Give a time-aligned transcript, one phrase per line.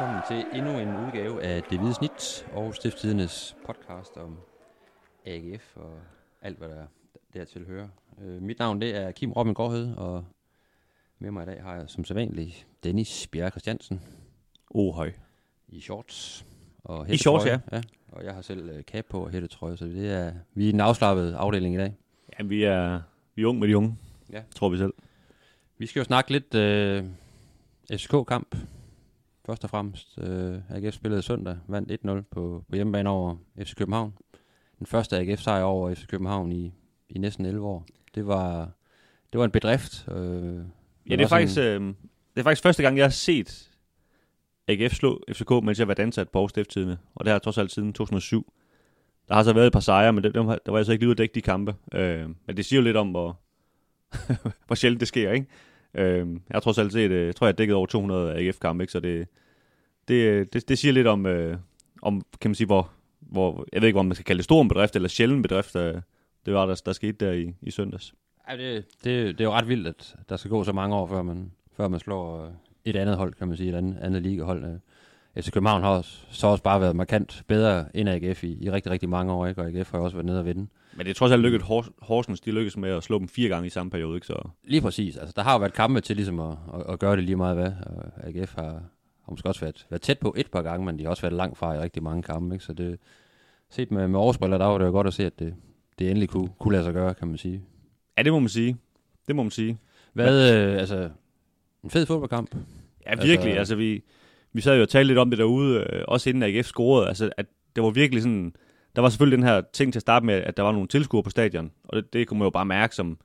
[0.00, 4.36] velkommen til endnu en udgave af Det Hvide Snit og Stiftstidernes podcast om
[5.26, 5.98] AGF og
[6.42, 6.86] alt, hvad der
[7.34, 7.88] dertil hører.
[8.22, 10.24] Øh, mit navn det er Kim Robin Gårdhed, og
[11.18, 14.00] med mig i dag har jeg som sædvanligt Dennis Bjerre Christiansen
[14.70, 15.12] Oh, høj.
[15.68, 16.46] i shorts.
[16.84, 17.82] Og I shorts, hættetrøje.
[17.82, 18.16] ja.
[18.16, 20.72] Og jeg har selv øh, cap på og hættetrøje, så det er, vi er i
[20.72, 21.96] den afslappede afdeling i dag.
[22.38, 23.00] Ja, vi er,
[23.34, 23.96] vi er unge med de unge,
[24.32, 24.42] Ja.
[24.54, 24.94] tror vi selv.
[25.78, 27.04] Vi skal jo snakke lidt øh,
[27.92, 28.56] FCK-kamp.
[29.50, 30.18] Først og fremmest.
[30.22, 34.12] Øh, AGF spillede søndag, vandt 1-0 på, på hjemmebane over FC København.
[34.78, 36.72] Den første AGF-sejr over FC København i,
[37.08, 37.86] i næsten 11 år.
[38.14, 38.70] Det var,
[39.32, 40.08] det var en bedrift.
[40.08, 40.16] Øh,
[41.10, 41.80] Ja, det er, faktisk, øh,
[42.34, 43.70] det er faktisk første gang, jeg har set
[44.68, 46.98] AGF slå FCK, mens jeg var ansat på Aarhus Stifttidende.
[47.14, 48.52] Og det har jeg trods alt siden 2007.
[49.28, 51.02] Der har så været et par sejre, men det, dem, der var jeg så ikke
[51.02, 51.74] lige ude at dække de kampe.
[51.94, 53.40] Øh, men det siger jo lidt om, hvor,
[54.66, 55.46] hvor sjældent det sker, ikke?
[55.94, 58.82] Øh, jeg har trods alt set, øh, jeg tror, jeg har dækket over 200 AGF-kampe,
[58.82, 58.92] ikke?
[58.92, 59.28] Så det,
[60.10, 61.56] det, det, det siger lidt om, øh,
[62.02, 64.62] om kan man sige, hvor, hvor, jeg ved ikke, om man skal kalde det stor
[64.62, 65.94] en bedrift, eller sjælden bedrift, øh,
[66.46, 68.14] det var, der, der skete der i, i søndags.
[68.50, 71.06] Ja, det, det, det er jo ret vildt, at der skal gå så mange år,
[71.06, 72.52] før man, før man slår øh,
[72.84, 74.64] et andet hold, kan man sige, et andet, andet ligahold.
[74.64, 78.70] Øh, FC København har også, så også bare været markant bedre end AGF i, i
[78.70, 79.60] rigtig, rigtig mange år, ikke?
[79.60, 80.66] og AGF har også været nede og vinde.
[80.94, 83.48] Men det er trods alt lykkedes Hors- Horsens, de lykkedes med at slå dem fire
[83.48, 84.26] gange i samme periode, ikke?
[84.26, 85.16] Så Lige præcis.
[85.16, 87.56] Altså, der har jo været kampe til ligesom at, at, at gøre det lige meget
[87.56, 87.72] hvad.
[87.86, 88.82] Og AGF har,
[89.30, 91.32] har måske også været, været tæt på et par gange, men de har også været
[91.34, 92.54] langt fra i rigtig mange kampe.
[92.54, 92.64] Ikke?
[92.64, 92.98] Så det,
[93.70, 95.54] set med, med årsbriller, der var det jo godt at se, at det,
[95.98, 97.62] det endelig kunne, kunne lade sig gøre, kan man sige.
[98.18, 98.76] ja, det må man sige.
[99.26, 99.78] Det må man sige.
[100.12, 101.10] Hvad, øh, altså,
[101.84, 102.54] en fed fodboldkamp.
[103.06, 103.32] Ja, virkelig.
[103.32, 104.02] Altså, Altså- altså vi,
[104.52, 107.08] vi sad jo og talte lidt om det derude, øh, også inden AGF scorede.
[107.08, 108.54] Altså, at det var virkelig sådan...
[108.96, 111.22] Der var selvfølgelig den her ting til at starte med, at der var nogle tilskuere
[111.22, 111.70] på stadion.
[111.84, 113.18] Og det, det kunne man jo bare mærke, som,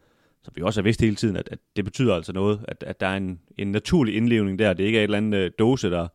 [0.45, 2.65] som vi også har vidst hele tiden, at, at det betyder altså noget.
[2.67, 4.73] At, at der er en, en naturlig indlevning der.
[4.73, 6.07] Det ikke er et eller andet øh, dåse, der,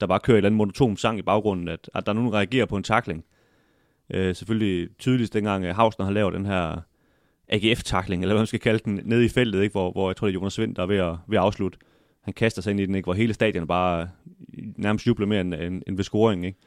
[0.00, 1.68] der bare kører et eller andet monotom sang i baggrunden.
[1.68, 3.24] At, at der er nogen, der reagerer på en takling.
[4.10, 6.80] Øh, selvfølgelig tydeligst dengang øh, Hausner har lavet den her
[7.48, 9.72] AGF-takling, eller hvad man skal kalde den, nede i feltet, ikke?
[9.72, 11.78] Hvor, hvor jeg tror, det er Jonas Vind, der er ved at, ved at afslutte.
[12.22, 13.06] Han kaster sig ind i den, ikke?
[13.06, 14.08] hvor hele stadion bare
[14.58, 16.46] øh, nærmest jubler mere end, end, end ved scoring.
[16.46, 16.58] Ikke?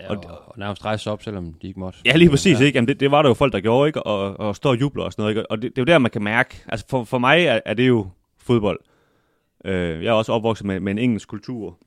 [0.00, 1.98] Ja, Og- og, og, nærmest rejse sig op, selvom de ikke måtte.
[2.04, 2.60] Ja, lige præcis.
[2.60, 2.64] Ja.
[2.64, 2.76] Ikke?
[2.76, 4.02] Jamen, det, det, var der jo folk, der gjorde, ikke?
[4.02, 5.36] Og, og står og jubler og sådan noget.
[5.36, 5.50] Ikke?
[5.50, 6.64] Og det, det, er jo der, man kan mærke.
[6.68, 8.06] Altså for, for mig er, er det jo
[8.38, 8.80] fodbold.
[9.64, 11.78] Øh, jeg er også opvokset med, med en engelsk kultur,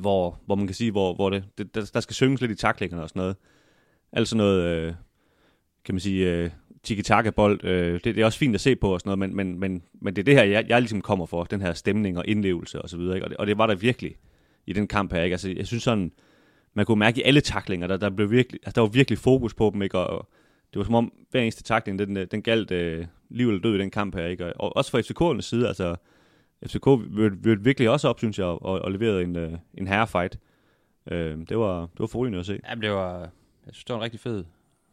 [0.00, 2.54] hvor, hvor man kan sige, hvor, hvor det, det, der, der skal synges lidt i
[2.54, 3.36] taklingerne og sådan noget.
[4.12, 4.94] Alt sådan noget, øh,
[5.84, 6.50] kan man sige, øh,
[6.82, 7.64] tiki-taka-bold.
[7.64, 9.82] Øh, det, det er også fint at se på og sådan noget, men, men, men,
[10.00, 11.44] men det er det her, jeg, jeg ligesom kommer for.
[11.44, 13.14] Den her stemning og indlevelse og så videre.
[13.14, 13.26] Ikke?
[13.26, 14.14] Og, det, og det var der virkelig
[14.66, 15.22] i den kamp her.
[15.22, 15.34] Ikke?
[15.34, 16.12] Altså, jeg synes sådan,
[16.74, 19.54] man kunne mærke i alle taklinger, der, der, blev virkelig, altså, der var virkelig fokus
[19.54, 19.98] på dem, ikke?
[19.98, 20.28] Og, og
[20.72, 23.74] det var som om, hver eneste takling, den, øh, den galt øh, liv eller død
[23.74, 24.46] i den kamp her, ikke?
[24.46, 25.96] Og, og også fra FCK'ernes side, altså,
[26.66, 30.38] FCK mødte virkelig også op, synes jeg, og, og leverede en, øh, en herrefight.
[31.10, 32.60] Øh, det var, det var forrygende at se.
[32.68, 33.18] Jamen, det var,
[33.66, 34.44] jeg synes, det var en rigtig fed,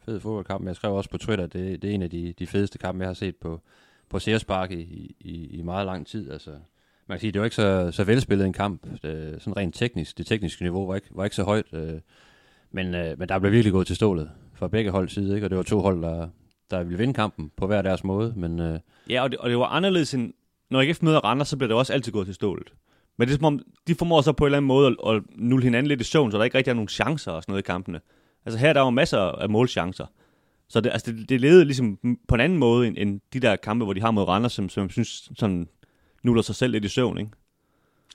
[0.04, 0.66] fed fodboldkamp.
[0.66, 3.00] Jeg skrev også på Twitter, at det, det er en af de, de fedeste kampe,
[3.00, 3.60] jeg har set på,
[4.08, 6.30] på Sears Park i, i, i meget lang tid.
[6.30, 6.50] Altså,
[7.10, 8.82] man kan sige, det var ikke så, så velspillet en kamp.
[9.02, 11.64] Det, sådan rent teknisk, det tekniske niveau var ikke, var ikke så højt.
[11.72, 12.00] Øh,
[12.72, 15.46] men, øh, men der blev virkelig gået til stålet fra begge hold side, ikke?
[15.46, 16.28] og det var to hold, der,
[16.70, 18.32] der ville vinde kampen på hver deres måde.
[18.36, 18.78] Men øh,
[19.10, 20.32] Ja, og det, og det var anderledes end,
[20.70, 22.72] når AGF møder Randers, så bliver det også altid gået til stålet.
[23.18, 25.22] Men det er som om, de formår så på en eller anden måde at, at
[25.36, 27.62] nulle hinanden lidt i søvn, så der ikke rigtig er nogen chancer og sådan noget
[27.62, 28.00] i kampene.
[28.46, 30.06] Altså her der var masser af målchancer.
[30.68, 33.56] Så det, altså det, det levede ligesom på en anden måde, end, end de der
[33.56, 35.68] kampe, hvor de har mod Randers, som, som jeg synes sådan
[36.22, 37.30] nuller sig selv lidt i søvn, ikke?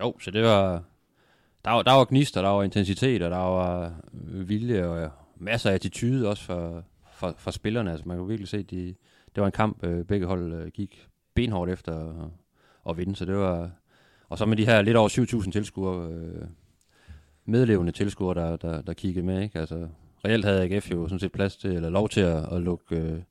[0.01, 0.83] Jo, så det var...
[1.65, 5.69] Der var, der var gnister, der var intensitet, og der var øh, vilje og masser
[5.69, 6.83] af attitude også for,
[7.13, 7.91] for, for spillerne.
[7.91, 8.95] Altså, man kunne virkelig se, at de,
[9.35, 12.29] det var en kamp, øh, begge hold øh, gik benhårdt efter at,
[12.89, 13.15] at vinde.
[13.15, 13.71] Så det var...
[14.29, 15.09] Og så med de her lidt over
[15.43, 16.47] 7.000 tilskuere, øh,
[17.45, 19.41] medlevende tilskuere, der, der, der kiggede med.
[19.41, 19.59] Ikke?
[19.59, 19.87] Altså,
[20.25, 23.21] reelt havde AGF jo sådan set plads til, eller lov til at, at lukke øh,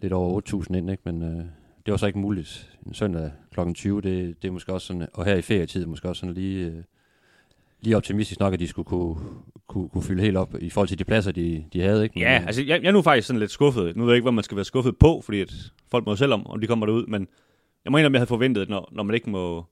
[0.00, 1.02] lidt over 8.000 ind, ikke?
[1.04, 1.44] men øh,
[1.86, 3.72] det var så ikke muligt en søndag kl.
[3.74, 4.00] 20.
[4.00, 6.82] Det, det er måske også sådan, og her i ferietid måske også sådan lige, øh,
[7.80, 9.16] lige optimistisk nok, at de skulle kunne,
[9.68, 12.02] kunne, kunne fylde helt op i forhold til de pladser, de, de havde.
[12.02, 12.12] Ikke?
[12.14, 13.96] Men, Ja, øh, altså jeg, jeg er nu faktisk sådan lidt skuffet.
[13.96, 15.52] Nu ved jeg ikke, hvad man skal være skuffet på, fordi at
[15.90, 17.28] folk må selv om, om de kommer derud, men
[17.84, 19.64] jeg må indrømme, jeg havde forventet, når, når man ikke må,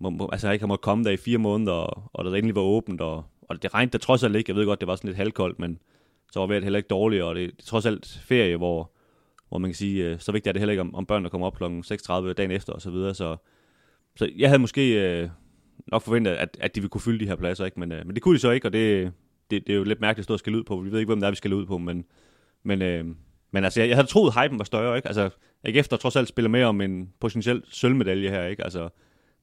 [0.00, 2.54] må, må altså ikke har måttet komme der i fire måneder, og, og der endelig
[2.54, 4.50] var åbent, og, og det regnede der trods alt ikke.
[4.50, 5.78] Jeg ved godt, det var sådan lidt halvkoldt, men
[6.32, 8.90] så var vejret heller ikke dårligt, og det, det er trods alt ferie, hvor,
[9.48, 11.46] hvor man kan sige, øh, så vigtigt er det heller ikke, om, om børnene kommer
[11.46, 11.64] op kl.
[11.64, 13.36] 6.30 dagen efter, og så videre, så,
[14.16, 15.28] så jeg havde måske øh,
[15.86, 17.80] nok forventet, at, at de ville kunne fylde de her pladser, ikke?
[17.80, 19.12] Men, øh, men det kunne de så ikke, og det,
[19.50, 20.76] det, det er jo lidt mærkeligt at stå og skal ud på.
[20.76, 22.04] Vi ved ikke, hvem det er, vi skal ud på, men,
[22.62, 23.04] men, øh,
[23.50, 25.08] men altså, jeg, jeg havde troet, at hypen var større, ikke?
[25.08, 25.30] Altså,
[25.64, 28.64] ikke efter trods alt spiller med om en potentiel sølvmedalje her, ikke?
[28.64, 28.88] Altså,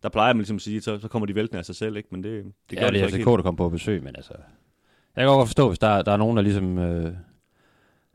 [0.04, 2.10] der plejer man ligesom at sige, så, så kommer de væltende af sig selv, ikke?
[2.12, 4.16] Men det, det gør ja, de det er så FCK, der kommer på besøg, men
[4.16, 4.34] altså...
[5.16, 7.14] Jeg kan godt forstå, hvis der, der er nogen, der ligesom, øh,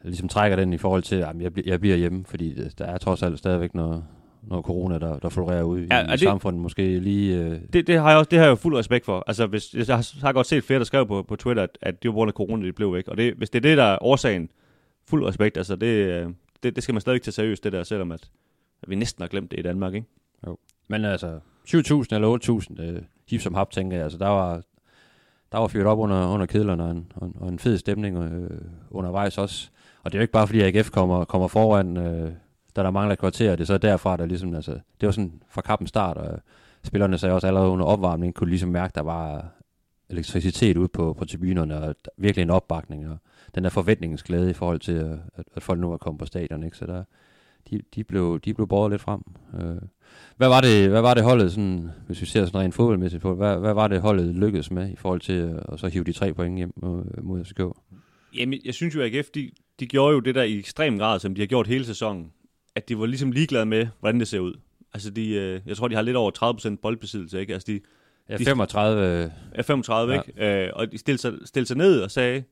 [0.04, 2.98] ligesom trækker den i forhold til, at jeg, jeg bliver hjemme, fordi det, der er
[2.98, 4.04] trods alt stadigvæk noget,
[4.42, 6.62] noget corona, der, der florerer ud ja, i, i det, samfundet.
[6.62, 7.38] Måske lige...
[7.38, 7.58] Øh...
[7.72, 9.24] Det, det, har jeg også, det har jeg jo fuld respekt for.
[9.26, 12.02] Altså, hvis, jeg har, har godt set flere, der skrev på, på Twitter, at, at
[12.02, 13.08] det var på grund af corona, de blev væk.
[13.08, 14.50] Og det, hvis det er det, der er årsagen,
[15.06, 15.56] fuld respekt.
[15.56, 16.30] Altså, det, øh,
[16.62, 18.30] det, det skal man stadig tage seriøst, det der, selvom at,
[18.82, 20.06] at vi næsten har glemt det i Danmark, ikke?
[20.46, 20.58] Jo.
[20.88, 21.38] Men altså,
[21.68, 24.04] 7.000 eller 8.000, øh, hip som hap, tænker jeg.
[24.04, 24.62] Altså, der var,
[25.52, 28.60] der var fyret op under, under kedlerne, og en, og, og en fed stemning øh,
[28.90, 29.70] undervejs også.
[30.02, 32.32] Og det er jo ikke bare, fordi AGF kommer, kommer foran, øh,
[32.76, 35.60] da der mangler kvarter, det er så derfra, der ligesom, altså, det var sådan fra
[35.60, 36.40] kappen start, og
[36.84, 39.48] spillerne sagde også allerede under opvarmning, kunne ligesom mærke, der var
[40.08, 43.16] elektricitet ude på, på tribunerne, og virkelig en opbakning, og
[43.54, 46.26] den der forventningens glæde i forhold til, øh, at, at folk nu er kommet på
[46.26, 46.76] stadion, ikke?
[46.76, 47.04] så der,
[47.70, 49.20] de, de, blev, de blev båret lidt frem.
[49.60, 49.82] Øh.
[50.36, 53.34] Hvad var det, hvad var det holdet, sådan, hvis vi ser sådan rent fodboldmæssigt på,
[53.34, 56.12] hvad, hvad var det holdet lykkedes med i forhold til øh, at så hive de
[56.12, 57.60] tre point hjem øh, mod, mod FCK?
[58.36, 59.50] Jamen, jeg synes jo, at AGF, de,
[59.80, 62.32] de gjorde jo det der i ekstrem grad, som de har gjort hele sæsonen.
[62.74, 64.54] At de var ligesom ligeglade med, hvordan det ser ud.
[64.94, 66.30] Altså, de, øh, jeg tror, de har lidt over
[66.74, 67.52] 30% boldbesiddelse, ikke?
[67.52, 67.80] Altså, de,
[68.28, 69.32] ja, 35.
[69.56, 70.20] Ja, 35, ja.
[70.20, 70.64] ikke?
[70.64, 72.44] Øh, og de stillede sig, stillede sig ned og sagde,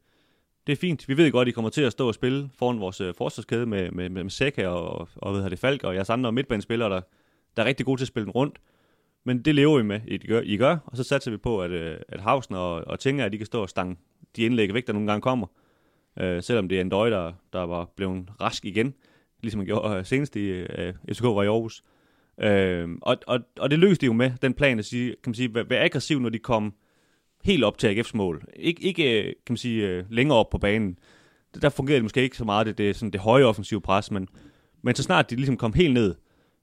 [0.66, 1.08] det er fint.
[1.08, 3.66] Vi ved godt, at I kommer til at stå og spille foran vores øh, forsvarskæde
[3.66, 7.00] med, med, med, med Seca og, og hvad det, Falk og jeres andre midtbanespillere, der,
[7.56, 8.58] der er rigtig gode til at spille den rundt.
[9.24, 11.70] Men det lever vi med, I gør, I gør og så satser vi på, at,
[11.70, 13.96] øh, at Hausen og, og Tinger, at de kan stå og stange
[14.36, 15.46] de indlæg væk, der nogle gange kommer.
[16.20, 18.94] Øh, selvom det er en døj, der, der var blevet rask igen,
[19.42, 21.84] ligesom han gjorde øh, senest i øh, FCK var i Aarhus.
[22.40, 25.34] Øh, og, og, og det lykkedes de jo med, den plan at sige, kan man
[25.34, 26.74] sige, være, være aggressiv, når de kom
[27.44, 28.44] helt op til AGF's mål.
[28.56, 30.98] Ik- ikke, øh, kan man sige, øh, længere op på banen.
[31.62, 34.28] Der fungerede det måske ikke så meget, det, det, sådan det høje offensive pres, men,
[34.82, 36.14] men så snart de ligesom kom helt ned,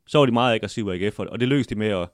[0.07, 2.07] så var de meget aggressive AGF, og det lykkedes de med at,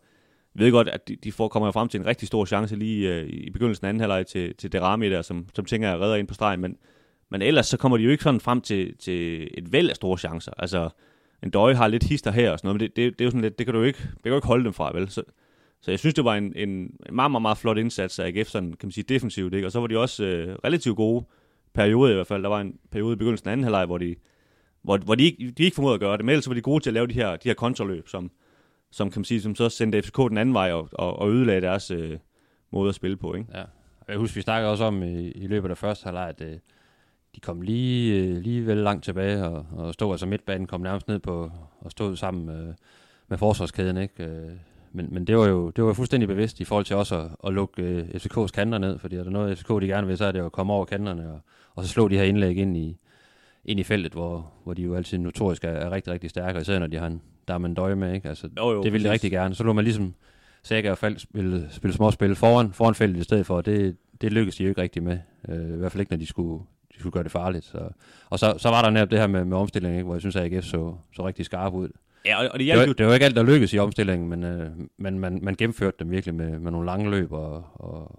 [0.56, 3.16] jeg ved godt, at de, de får, kommer frem til en rigtig stor chance lige
[3.16, 6.16] øh, i begyndelsen af anden halvleg til, til Derami der, som, som tænker jeg redder
[6.16, 6.78] ind på stregen, men,
[7.32, 10.18] men ellers så kommer de jo ikke sådan frem til, til et væld af store
[10.18, 10.52] chancer.
[10.58, 10.90] Altså,
[11.44, 13.32] en døje har lidt hister her og sådan noget, men det, det, det er jo
[13.32, 15.10] sådan lidt, det kan du ikke, det kan du ikke holde dem fra, vel?
[15.10, 15.24] Så,
[15.82, 18.70] så jeg synes, det var en, en meget, meget, meget flot indsats af AGF, sådan,
[18.74, 19.68] kan man sige, defensivt, ikke?
[19.68, 21.26] Og så var de også øh, relativt gode
[21.74, 22.44] perioder i hvert fald.
[22.44, 24.16] Der var en periode i begyndelsen af anden halvleg, hvor de,
[24.82, 26.84] hvor, hvor de, ikke, de ikke formåede at gøre det, men ellers var de gode
[26.84, 28.32] til at lave de her, de her kontraløb, som,
[28.92, 31.62] som kan man sige, som så sendte FCK den anden vej og, og, og ødelagde
[31.62, 32.18] deres øh,
[32.72, 33.48] måde at spille på, ikke?
[33.54, 33.64] Ja.
[34.08, 36.58] Jeg husker, vi snakkede også om i, i løbet af første halvleg, at øh,
[37.36, 41.08] de kom lige, øh, lige vel langt tilbage og, og stod, altså midtbanen kom nærmest
[41.08, 42.74] ned på og stod sammen med,
[43.28, 44.24] med forsvarskæden, ikke?
[44.24, 44.52] Øh,
[44.94, 47.54] men, men det var jo det var fuldstændig bevidst i forhold til også at, at
[47.54, 50.32] lukke øh, FCK's kanter ned, fordi er der noget FCK de gerne vil, så er
[50.32, 51.40] det jo at komme over kanterne og,
[51.76, 52.98] og så slå de her indlæg ind i,
[53.66, 56.80] ind i feltet, hvor, hvor de jo altid notorisk er, er rigtig, rigtig stærke, især
[56.80, 58.30] når de har en, der er man døje med, ikke?
[58.30, 59.56] Altså, jo, jo, det ville de rigtig gerne.
[59.56, 60.14] Så lå man ligesom
[60.64, 64.34] Saga og Falk spille, spille småspil foran, foran feltet i stedet for, og det, det
[64.34, 65.20] lykkedes de jo ikke rigtig med.
[65.50, 66.64] Øh, I hvert fald ikke, når de skulle,
[67.02, 67.66] skulle gøre det farligt.
[67.66, 67.90] Så.
[68.30, 70.06] Og så, så var der netop det her med, med omstilling, ikke?
[70.06, 71.90] hvor jeg synes, at AGF så, så rigtig skarp ud.
[72.26, 74.44] Ja, og, og det, det, var, det var ikke alt, der lykkedes i omstillingen, men,
[74.44, 78.12] øh, men man, man gennemførte dem virkelig med, med nogle lange løb og, og,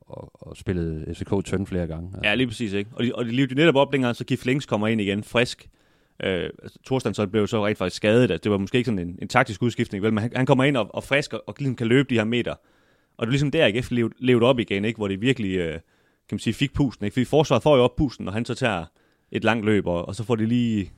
[0.00, 2.10] og, og spillede FCK tynd flere gange.
[2.14, 2.28] Altså.
[2.28, 2.72] Ja, lige præcis.
[2.72, 2.90] Ikke?
[2.94, 5.68] Og de, og de livede netop op, dengang så Kif Links kommer ind igen frisk.
[6.22, 8.30] Øh, altså, Thorsten så blev så rent faktisk skadet.
[8.30, 10.12] Altså, det var måske ikke sådan en, en taktisk udskiftning, vel?
[10.12, 12.24] men han, han kommer ind og, og frisk og, og ligesom kan løbe de her
[12.24, 12.54] meter.
[13.16, 14.96] Og det er ligesom der, AGF levede, levede op igen, ikke?
[14.96, 15.78] hvor de virkelig øh,
[16.30, 17.04] kan man sige, fik pusten.
[17.04, 17.14] Ikke?
[17.14, 18.84] Fordi forsvaret får jo op pusten, og han så tager
[19.32, 20.90] et langt løb, og, og så får de lige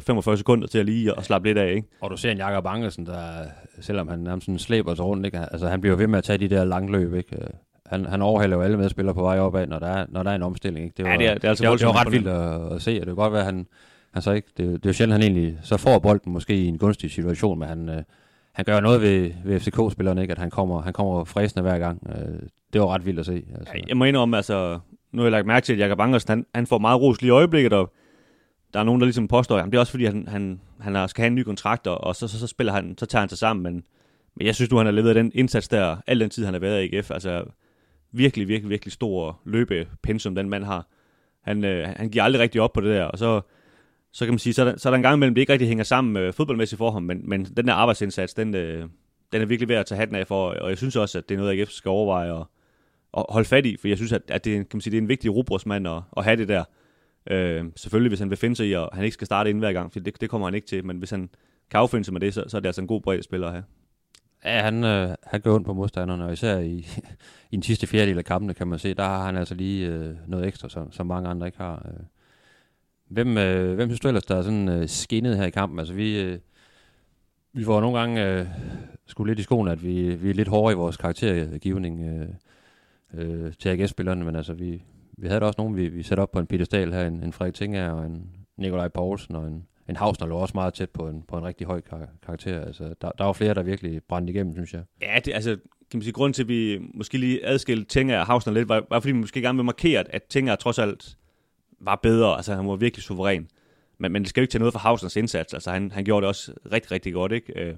[0.00, 1.88] 45 sekunder til at lige at slappe lidt af, ikke?
[2.00, 3.22] Og du ser en Jakob Angersen, der,
[3.80, 5.38] selvom han nærmest sådan slæber sig rundt, ikke?
[5.38, 7.36] Altså, han bliver ved med at tage de der lange løb, ikke?
[7.86, 10.34] Han, han overhælder jo alle medspillere på vej opad, når der er, når der er
[10.34, 10.96] en omstilling, ikke?
[10.96, 12.72] Det var, ja, det er, det er, altså det, var, det var ret vildt at,
[12.72, 13.66] at, se, og det kan godt være, at han,
[14.12, 16.66] han så ikke, det, det er jo sjældent, han egentlig så får bolden måske i
[16.66, 18.02] en gunstig situation, men han, øh,
[18.52, 20.32] han gør noget ved, ved FCK-spillerne, ikke?
[20.32, 22.06] At han kommer, han kommer fræsende hver gang.
[22.08, 22.40] Øh,
[22.72, 23.44] det var ret vildt at se.
[23.54, 23.72] Altså.
[23.74, 24.78] Ja, jeg må indrømme, altså,
[25.12, 27.28] nu har jeg lagt mærke til, at Jakob Angersen, han, han får meget ros lige
[27.28, 27.92] i øjeblikket, og
[28.74, 31.22] der er nogen, der ligesom påstår, at det er også fordi, han, han, han skal
[31.22, 33.62] have en ny kontrakt, og så, så, så, spiller han, så tager han sig sammen,
[33.62, 33.84] men,
[34.36, 36.60] men jeg synes nu, han har leveret den indsats der, al den tid, han har
[36.60, 37.44] været i AGF, altså
[38.12, 40.86] virkelig, virkelig, virkelig stor løbepensum, den mand har.
[41.42, 43.40] Han, øh, han giver aldrig rigtig op på det der, og så,
[44.12, 45.52] så kan man sige, så er, der, så er der en gang imellem, det ikke
[45.52, 48.88] rigtig hænger sammen øh, fodboldmæssigt for ham, men, men den der arbejdsindsats, den, øh,
[49.32, 51.34] den er virkelig værd at tage hatten af for, og jeg synes også, at det
[51.34, 52.46] er noget, AGF skal overveje at,
[53.16, 55.02] at holde fat i, for jeg synes, at, at det, kan man sige, det er
[55.02, 56.64] en vigtig rugbrødsmand at, at have det der.
[57.30, 59.72] Øh, selvfølgelig, hvis han vil finde sig i, og han ikke skal starte ind hver
[59.72, 61.30] gang, for det, det kommer han ikke til, men hvis han
[61.70, 63.52] kan affinde sig med det, så, så er det altså en god bred spiller at
[63.52, 63.64] have.
[64.44, 66.86] Ja, han, øh, han går ondt på modstanderne, og især i,
[67.50, 70.14] i den sidste fjerdedel af kampene, kan man se, der har han altså lige øh,
[70.26, 71.86] noget ekstra, som, som mange andre ikke har.
[71.88, 72.04] Øh.
[73.10, 75.78] Hvem, øh, hvem synes du ellers, der er sådan øh, skinnet her i kampen?
[75.78, 76.38] Altså, vi, øh,
[77.52, 78.46] vi får nogle gange øh,
[79.06, 82.28] skulle lidt i skoen, at vi, vi er lidt hårde i vores karaktergivning øh,
[83.14, 84.82] øh, til AGF-spillerne, men altså vi,
[85.18, 87.32] vi havde da også nogen, vi, vi satte op på en pedestal her, en, en
[87.32, 91.08] Frederik Tinger og en Nikolaj Poulsen og en, en Hausner lå også meget tæt på
[91.08, 92.60] en, på en rigtig høj kar- karakter.
[92.60, 94.82] Altså, der, der var flere, der virkelig brændte igennem, synes jeg.
[95.02, 95.50] Ja, det, altså,
[95.90, 98.86] kan man sige, grund til, at vi måske lige adskilte Tinger og Hausner lidt, var,
[98.90, 101.16] var fordi vi måske gerne vil markere, at Tinger trods alt
[101.80, 102.36] var bedre.
[102.36, 103.48] Altså, han var virkelig suveræn.
[103.98, 105.54] Men, men det skal jo ikke tage noget for Hausens indsats.
[105.54, 107.60] Altså, han, han gjorde det også rigtig, rigtig godt, ikke?
[107.60, 107.74] Øh,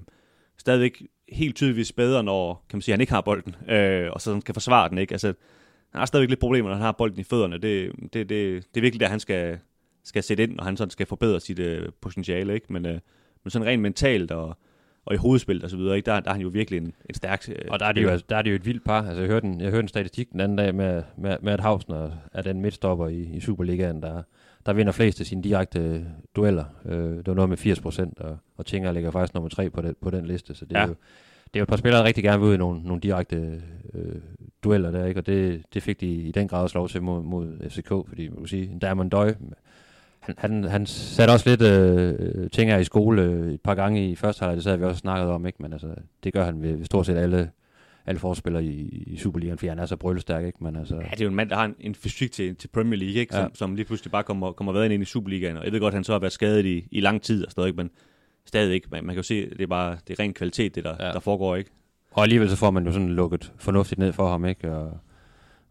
[0.57, 4.41] stadigvæk helt tydeligvis bedre, når kan man sige, han ikke har bolden, øh, og så
[4.45, 5.13] kan forsvare den, ikke?
[5.13, 5.27] Altså,
[5.91, 7.57] han har stadigvæk lidt problemer, når han har bolden i fødderne.
[7.57, 9.59] Det, det, det, det er virkelig der, han skal,
[10.03, 12.73] skal sætte ind, og han sådan skal forbedre sit øh, potentiale, ikke?
[12.73, 12.99] Men, øh,
[13.43, 14.57] men sådan rent mentalt og,
[15.05, 16.05] og i hovedspillet og så videre, ikke?
[16.05, 18.09] Der, der er han jo virkelig en, en stærk øh, Og der er, det jo,
[18.09, 19.01] altså, der er det jo et vildt par.
[19.01, 21.59] Altså, jeg hørte en, jeg hørte en statistik den anden dag med, med, med at
[21.59, 24.23] Hausner er den midtstopper i, i Superligaen, der,
[24.65, 26.05] der vinder flest af sine direkte
[26.35, 26.65] dueller.
[26.85, 29.81] Øh, det var noget med 80 procent, og, og Tinger ligger faktisk nummer tre på,
[29.81, 30.55] den, på den liste.
[30.55, 30.87] Så det er, Ja.
[30.87, 30.95] jo,
[31.53, 33.61] det er jo et par spillere, der rigtig gerne vil ud i nogle, nogle direkte
[33.93, 34.15] øh,
[34.63, 35.19] dueller der, ikke?
[35.19, 38.27] og det, det fik de i den grad også lov til mod, mod FCK, fordi
[38.29, 39.33] man kan sige, Dermond Døj,
[40.23, 44.09] han, han, han satte også lidt øh, ting her i skole øh, et par gange
[44.09, 45.57] i første halvleg, det havde vi også snakket om, ikke?
[45.61, 45.87] men altså,
[46.23, 47.49] det gør han ved, stort set alle,
[48.05, 50.63] alle forspillere i, i Superligaen, fordi han er så brølstærk, ikke?
[50.63, 52.67] Men altså, Ja, det er jo en mand, der har en, en fysik til, til
[52.67, 53.33] Premier League, ikke?
[53.33, 53.47] Som, Ja.
[53.53, 55.57] som lige pludselig bare kommer, kommer været ind i Superligaen.
[55.57, 57.77] Og jeg ved godt, han så har været skadet i, i lang tid og ikke?
[57.77, 57.89] men
[58.45, 58.87] stadig ikke.
[58.91, 60.95] Man, man kan jo se, det er bare det er ren kvalitet, det der.
[60.99, 61.11] Ja.
[61.11, 61.69] der foregår, ikke?
[62.11, 64.71] Og alligevel så får man jo sådan lukket fornuftigt ned for ham, ikke?
[64.71, 64.97] Og,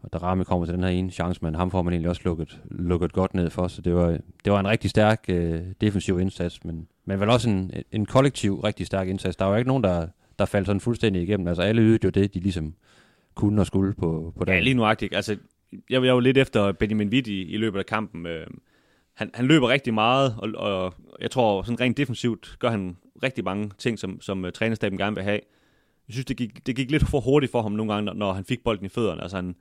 [0.03, 2.21] og da Rami kommer til den her ene chance, men ham får man egentlig også
[2.25, 6.19] lukket, lukket godt ned for, så det var, det var en rigtig stærk øh, defensiv
[6.19, 9.35] indsats, men, men vel også en, en kollektiv rigtig stærk indsats.
[9.35, 10.07] Der var jo ikke nogen, der,
[10.39, 11.47] der faldt sådan fuldstændig igennem.
[11.47, 12.73] Altså alle ydede jo det, de ligesom
[13.35, 14.63] kunne og skulle på, på Ja, dagen.
[14.63, 15.15] lige nuagtigt.
[15.15, 15.37] Altså,
[15.89, 18.25] jeg, jeg var lidt efter Benjamin Witt i, i løbet af kampen.
[18.25, 18.47] Øh,
[19.13, 23.43] han, han løber rigtig meget, og, og jeg tror sådan rent defensivt gør han rigtig
[23.43, 25.39] mange ting, som, som uh, trænerstaben gerne vil have.
[26.07, 28.33] Jeg synes, det gik, det gik lidt for hurtigt for ham nogle gange, når, når
[28.33, 29.21] han fik bolden i fødderne.
[29.21, 29.55] Altså han,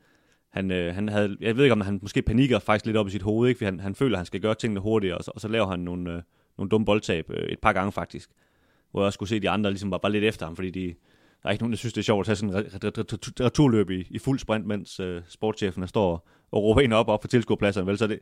[0.52, 3.10] han, øh, han havde, jeg ved ikke, om han måske panikker faktisk lidt op i
[3.10, 3.58] sit hoved, ikke?
[3.58, 5.66] fordi han, han føler, at han skal gøre tingene hurtigere, og så, og så laver
[5.66, 6.22] han nogle, øh,
[6.58, 8.30] nogle dumme boldtab øh, et par gange faktisk.
[8.90, 10.70] Hvor jeg også kunne se, at de andre ligesom var bare lidt efter ham, fordi
[10.70, 10.94] de,
[11.42, 14.06] der er ikke nogen, der synes, det er sjovt at tage sådan en returløb i,
[14.10, 17.86] i fuld sprint, mens øh, sportschefen står og råber en op op på tilskuerpladserne.
[17.86, 17.98] Vel?
[17.98, 18.20] Så det,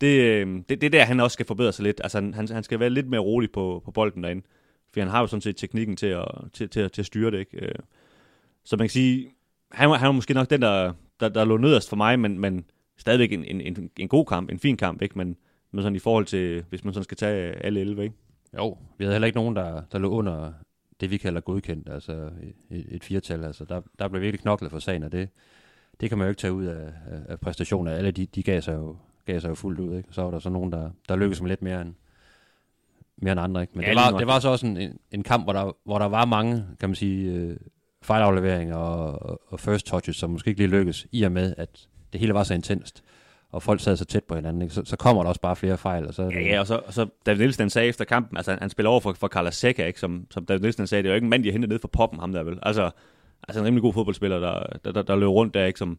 [0.00, 2.00] det, øh, det, det er der, han også skal forbedre sig lidt.
[2.04, 4.46] Altså, han, han, skal være lidt mere rolig på, på bolden derinde.
[4.92, 7.38] For han har jo sådan set teknikken til at, til, til, til at styre det.
[7.38, 7.66] Ikke?
[7.66, 7.74] Øh,
[8.64, 9.30] så man kan sige,
[9.72, 12.64] han, han var måske nok den, der, der, der lå nederst for mig, men, men
[12.96, 15.18] stadigvæk en, en, en, en god kamp, en fin kamp, ikke?
[15.18, 15.36] Men,
[15.70, 18.14] men sådan i forhold til, hvis man sådan skal tage alle 11, ikke?
[18.56, 20.52] Jo, vi havde heller ikke nogen, der, der lå under
[21.00, 22.30] det, vi kalder godkendt, altså
[22.70, 23.44] et, et firtal.
[23.44, 25.28] Altså, der, der blev virkelig knoklet for sagen, og det,
[26.00, 26.92] det kan man jo ikke tage ud af,
[27.28, 27.92] af, præstationer.
[27.92, 30.08] Alle de, de gav, sig jo, gav sig jo fuldt ud, ikke?
[30.12, 31.94] Så var der så nogen, der, der lykkedes med lidt mere end,
[33.16, 33.72] mere end andre, ikke?
[33.74, 35.98] Men Ja, det, var, det var så også en, en, en kamp, hvor der, hvor
[35.98, 37.56] der var mange, kan man sige, øh,
[38.04, 42.20] fejlafleveringer og, og, first touches, som måske ikke lige lykkedes, i og med, at det
[42.20, 43.04] hele var så intenst,
[43.52, 44.74] og folk sad så tæt på hinanden, ikke?
[44.74, 46.06] Så, så kommer der også bare flere fejl.
[46.06, 48.60] Og så Ja, ja, og så, og så David Nielsen sagde efter kampen, altså han,
[48.60, 50.00] han spiller over for, for Carla Seca, ikke?
[50.00, 51.78] Som, som David Nielsen sagde, det er jo ikke en mand, de har hentet ned
[51.78, 52.58] fra poppen, ham der vel.
[52.62, 52.90] Altså,
[53.48, 55.78] altså en rimelig god fodboldspiller, der, der, der, der løber rundt der, ikke?
[55.78, 55.98] Som,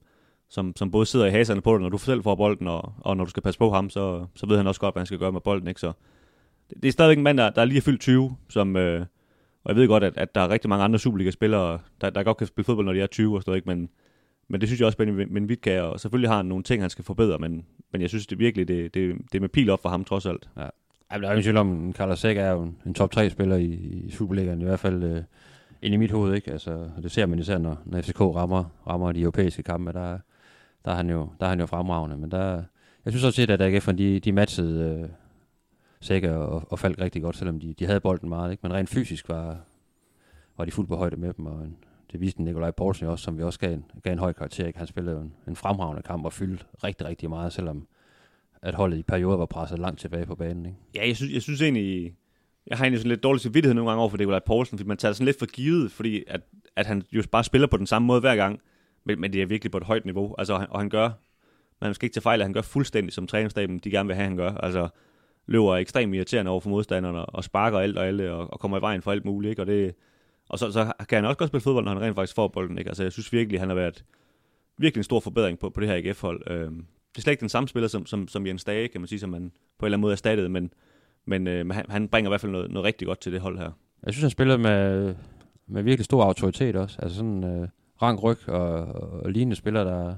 [0.49, 3.17] som, som både sidder i haserne på dig, når du selv får bolden, og, og
[3.17, 5.19] når du skal passe på ham, så, så ved han også godt, hvad han skal
[5.19, 5.81] gøre med bolden, ikke?
[5.81, 5.91] Så
[6.69, 9.05] det, det er stadigvæk en mand, der, der er lige er fyldt 20, som, øh,
[9.65, 12.37] og jeg ved godt, at, at der er rigtig mange andre Superliga-spillere, der, der godt
[12.37, 13.69] kan spille fodbold, når de er 20 og sådan ikke?
[13.69, 13.89] Men,
[14.47, 16.89] men det synes jeg også, Benjamin Witt kan, og selvfølgelig har han nogle ting, han
[16.89, 19.81] skal forbedre, men, men jeg synes det virkelig, det, det, det er med pil op
[19.81, 20.49] for ham trods alt.
[20.57, 23.11] Ja, Jeg der er ingen tvivl om, at Carlos Sæk er jo en, en top
[23.11, 25.21] 3 spiller i, i Superligaen, i hvert fald øh,
[25.81, 26.51] ind i mit hoved, ikke?
[26.51, 30.17] Altså, det ser man især, når, når FCK rammer, rammer de europæiske kampe, der,
[30.85, 32.63] der, er han jo, der er han jo fremragende, men der,
[33.05, 35.09] jeg synes også set, at AGF, de, de matchede øh,
[36.05, 38.61] Sæk og, og faldt rigtig godt, selvom de, de havde bolden meget, ikke?
[38.63, 39.57] Men rent fysisk var,
[40.57, 41.77] var de fuldt på højde med dem, og en,
[42.11, 44.67] det viste Nikolaj Poulsen jo også, som vi også gav en, gav en høj karakter,
[44.67, 44.79] ikke?
[44.79, 47.87] Han spillede en, en fremragende kamp og fyldte rigtig, rigtig meget, selvom
[48.61, 50.77] at holdet i perioder var presset langt tilbage på banen, ikke?
[50.95, 52.15] Ja, jeg synes, jeg synes egentlig,
[52.67, 54.97] jeg har egentlig sådan lidt dårlig samvittighed nogle gange over for Nikolaj Poulsen, fordi man
[54.97, 56.41] tager det sådan lidt for givet, fordi at,
[56.75, 58.59] at han jo bare spiller på den samme måde hver gang,
[59.03, 61.09] men, men det er virkelig på et højt niveau, altså, og han, og han gør,
[61.81, 64.27] man skal ikke tage fejl, at han gør fuldstændig som træningsstaben, de gerne vil have,
[64.27, 64.89] han gør, altså
[65.47, 68.81] løber ekstremt irriterende over for modstanderne, og sparker alt og alle, og, og kommer i
[68.81, 69.61] vejen for alt muligt, ikke?
[69.61, 69.95] og det,
[70.49, 72.77] og så, så kan han også godt spille fodbold, når han rent faktisk får bolden,
[72.77, 72.89] ikke?
[72.89, 74.03] altså jeg synes virkelig, han har været
[74.77, 76.85] virkelig en stor forbedring på, på det her AGF-hold, øhm,
[77.15, 79.19] det er slet ikke den samme spiller, som, som, som Jens Dage, kan man sige,
[79.19, 80.73] som man på en eller anden måde erstattede, men,
[81.25, 83.57] men, øh, han, han bringer i hvert fald noget, noget rigtig godt til det hold
[83.57, 83.71] her.
[84.05, 85.15] Jeg synes, han spiller med,
[85.67, 86.97] med virkelig stor autoritet også.
[87.01, 87.67] Altså sådan øh,
[88.01, 88.71] rank ryg og,
[89.23, 90.15] og lignende spiller, der,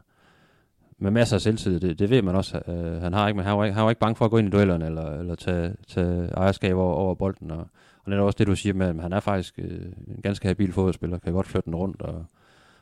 [0.99, 1.79] med masser af selvtillid.
[1.79, 3.89] Det, det ved man også, øh, han har ikke, men han var ikke, han var
[3.89, 7.15] ikke bange for at gå ind i duellerne eller, eller tage, tage ejerskab over, over
[7.15, 7.51] bolden.
[7.51, 7.67] Og,
[8.03, 10.47] og det er også det, du siger med, at han er faktisk øh, en ganske
[10.47, 12.25] habil fodboldspiller, kan godt flytte den rundt og,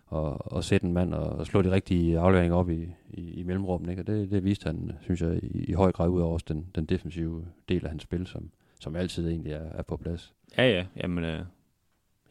[0.06, 3.44] og, og sætte en mand og, og slå de rigtige afleveringer op i, i, i
[3.44, 3.90] mellemrummet.
[3.90, 4.02] Ikke?
[4.02, 6.66] Og det, det viste han, synes jeg, i, i høj grad ud over også den,
[6.76, 10.34] den defensive del af hans spil, som, som altid egentlig er, er på plads.
[10.58, 10.86] Ja, ja.
[10.98, 11.40] Jamen, øh,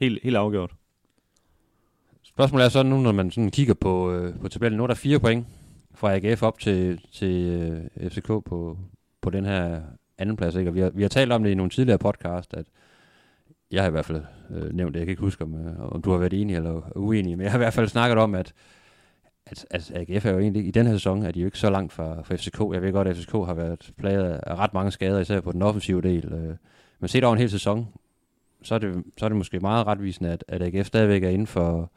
[0.01, 0.75] helt, helt afgjort.
[2.23, 4.77] Spørgsmålet er så nu, når man sådan kigger på, øh, på tabellen.
[4.77, 5.47] Nu er der fire point
[5.95, 7.45] fra AGF op til, til
[8.01, 8.79] øh, FCK på,
[9.21, 9.81] på den her
[10.19, 10.55] anden plads.
[10.55, 10.71] Ikke?
[10.71, 12.67] Og vi har, vi har talt om det i nogle tidligere podcast, at
[13.71, 16.03] jeg har i hvert fald øh, nævnt det, jeg kan ikke huske, om, øh, om
[16.03, 18.53] du har været enig eller uenig, men jeg har i hvert fald snakket om, at,
[19.47, 21.71] at, at AGF er jo egentlig, i den her sæson, er de jo ikke så
[21.71, 22.75] langt fra, fra FCK.
[22.75, 25.63] Jeg ved godt, at FCK har været plaget af ret mange skader, især på den
[25.63, 26.33] offensive del.
[26.33, 26.57] Øh,
[27.01, 27.89] men set over en hel sæson,
[28.63, 31.47] så er det, så er det måske meget retvisende, at, at AGF stadigvæk er inden
[31.47, 31.93] for,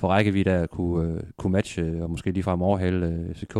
[0.00, 3.56] for rækkevidde at kunne, uh, kunne matche og måske ligefrem overhale uh, FCK.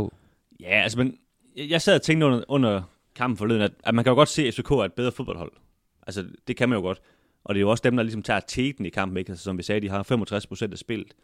[0.61, 1.17] Ja, altså, men
[1.57, 2.83] jeg sad og tænkte under, under
[3.15, 5.53] kampen forleden, at, at man kan jo godt se, at FCK er et bedre fodboldhold.
[6.07, 7.01] Altså, det kan man jo godt.
[7.45, 9.31] Og det er jo også dem, der ligesom tager teten i kampen, ikke?
[9.31, 11.15] Altså, som vi sagde, de har 65 procent af spillet.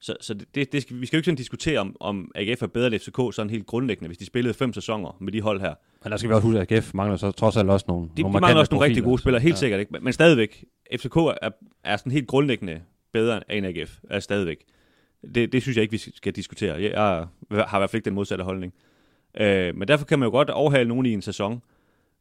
[0.00, 2.66] Så, så det, det skal, vi skal jo ikke sådan diskutere, om, om AGF er
[2.66, 5.74] bedre end FCK sådan helt grundlæggende, hvis de spillede fem sæsoner med de hold her.
[6.04, 8.22] Men der skal vi også huske, at AGF mangler så trods alt også nogle De,
[8.22, 9.58] nogle de mangler også nogle profiler, rigtig gode spillere, helt ja.
[9.58, 9.92] sikkert ikke.
[9.92, 10.64] Men, men stadigvæk,
[10.96, 11.50] FCK er,
[11.84, 12.80] er sådan helt grundlæggende
[13.12, 14.64] bedre end AGF, er stadigvæk.
[15.34, 16.82] Det, det synes jeg ikke, vi skal diskutere.
[16.82, 18.74] Jeg, har i hvert fald ikke den modsatte holdning.
[19.40, 21.62] Øh, men derfor kan man jo godt overhale nogen i en sæson.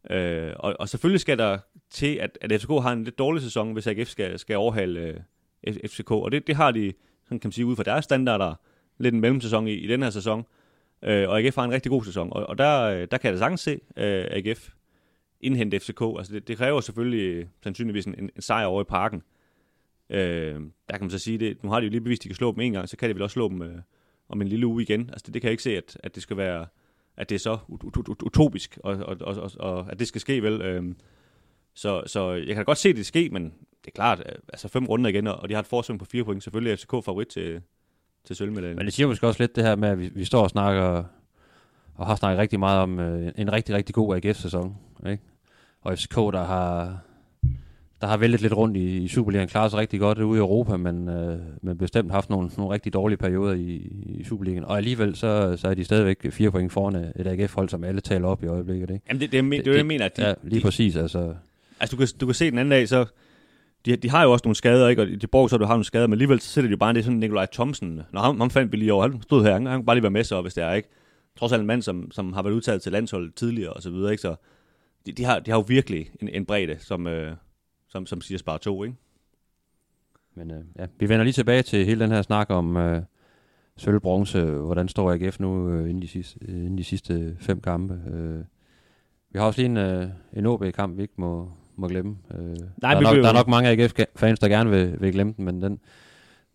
[0.10, 1.58] Øh, og, og selvfølgelig skal der
[1.89, 5.00] til, at, at FCK har en lidt dårlig sæson, hvis AGF skal, skal overhale
[5.67, 6.12] øh, FCK.
[6.12, 6.93] Og det, det har de,
[7.24, 8.55] sådan kan man sige, ud fra deres standarder,
[8.98, 10.46] lidt en mellemsæson i, i den her sæson.
[11.03, 12.34] Øh, og AGF har en rigtig god sæson.
[12.34, 14.69] Og, og der, øh, der kan jeg da sagtens se øh, AGF
[15.41, 16.01] indhente FCK.
[16.17, 19.17] Altså det, det kræver selvfølgelig øh, sandsynligvis en, en, en sejr over i parken.
[19.17, 19.38] Øh,
[20.10, 20.54] Øh,
[20.89, 22.36] der kan man så sige, det, nu har de jo lige bevist, at de kan
[22.36, 23.82] slå dem en gang, så kan de vel også slå dem øh,
[24.30, 25.10] om en lille uge igen.
[25.10, 26.66] Altså det, det kan jeg ikke se, at, at det skal være,
[27.18, 30.08] at det er så ut- ut- ut- utopisk, og, og, og, og, og at det
[30.08, 30.62] skal ske vel.
[30.62, 30.84] Øh,
[31.74, 33.44] så, så jeg kan da godt se, at det ske, men
[33.82, 36.24] det er klart, øh, altså fem runder igen, og de har et forsøg på fire
[36.24, 36.43] point.
[36.43, 37.62] Selvfølgelig er FCK favorit til,
[38.24, 38.78] til sølvmedaljen.
[38.78, 41.04] Men det siger måske også lidt det her med, at vi, vi står og snakker,
[41.95, 44.78] og har snakket rigtig meget om øh, en rigtig, rigtig god AGF-sæson.
[45.08, 45.24] Ikke?
[45.82, 47.00] Og FCK, der har,
[48.01, 50.77] der har væltet lidt rundt i, i Superligaen, klarer sig rigtig godt ude i Europa,
[50.77, 54.65] men, øh, men bestemt haft nogle, nogle rigtig dårlige perioder i, i Superligaen.
[54.65, 58.27] Og alligevel så, så er de stadigvæk fire point foran et AGF-hold, som alle taler
[58.27, 58.89] op i øjeblikket.
[58.89, 59.05] Ikke?
[59.07, 60.95] Jamen det, det, det, det, det, jeg mener, at de, ja, lige de, præcis.
[60.95, 61.33] Altså,
[61.79, 63.05] Altså, du kan, du kan se den anden dag, så...
[63.85, 65.01] De, de har jo også nogle skader, ikke?
[65.01, 66.93] Og de borg så du har nogle skader, men alligevel så sætter de jo bare
[66.93, 68.01] det er sådan Nikolaj Thomsen.
[68.12, 70.03] Når ham, ham fandt vi lige over, han stod her, han, han kunne bare lige
[70.03, 70.89] være med så, hvis det er, ikke?
[71.39, 74.12] Trods alt en mand, som, som har været udtaget til landsholdet tidligere og så videre,
[74.12, 74.21] ikke?
[74.21, 74.35] Så
[75.05, 77.31] de, de, har, de har jo virkelig en, en bredde, som, øh,
[77.89, 78.95] som, som siger spare to, ikke?
[80.36, 83.02] Men øh, ja, vi vender lige tilbage til hele den her snak om øh,
[83.78, 84.45] sølv, bronze.
[84.45, 88.02] Hvordan står AGF nu øh, inden, de sidste, øh, inden de sidste fem kampe?
[88.08, 88.43] Øh,
[89.32, 92.17] vi har også lige en, øh, en OB-kamp, vi ikke må, må glemme.
[92.32, 95.34] Øh, Nej, der, er nok, der er nok mange AGF-fans, der gerne vil, vil glemme
[95.38, 95.80] den, men den,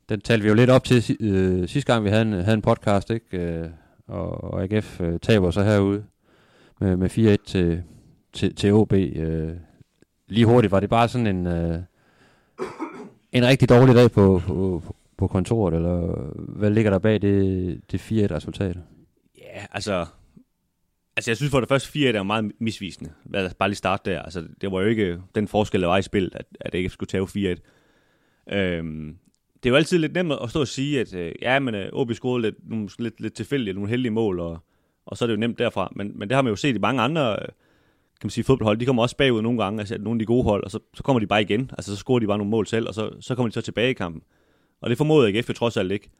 [0.09, 2.62] den talte vi jo lidt op til øh, sidste gang, vi havde en, havde en
[2.62, 3.38] podcast, ikke?
[3.38, 3.68] Øh,
[4.07, 6.05] og, og AGF øh, taber så herude
[6.81, 7.83] med, med 4-1 til,
[8.33, 8.92] til, til OB.
[8.92, 9.53] Øh,
[10.35, 11.47] lige hurtigt, var det bare sådan en...
[11.47, 11.79] Øh,
[13.33, 14.83] en rigtig dårlig dag på, på,
[15.16, 18.77] på kontoret, eller hvad ligger der bag det, det 4-1-resultat?
[19.38, 20.07] Ja, altså...
[21.16, 23.11] Altså, jeg synes for det første, 4 er meget misvisende.
[23.31, 24.23] Lad os bare lige starte der.
[24.23, 27.09] Altså, det var jo ikke den forskel, der var i spillet, at, at ikke skulle
[27.09, 27.57] tage
[28.51, 28.55] 4-1.
[28.55, 29.16] Øhm,
[29.55, 31.88] det er jo altid lidt nemt at stå og sige, at øh, ja, men øh,
[31.92, 34.59] OB scorede lidt, nogle, lidt, lidt tilfældige, nogle heldige mål, og,
[35.07, 35.92] og så er det jo nemt derfra.
[35.97, 37.49] Men, men det har man jo set i mange andre øh,
[38.25, 38.79] man sige, fodboldhold.
[38.79, 41.03] De kommer også bagud nogle gange, altså nogle af de gode hold, og så, så
[41.03, 41.71] kommer de bare igen.
[41.79, 43.91] Altså, så scorer de bare nogle mål selv, og så, så kommer de så tilbage
[43.91, 44.23] i kampen.
[44.81, 46.11] Og det formåede AGF jo trods alt ikke.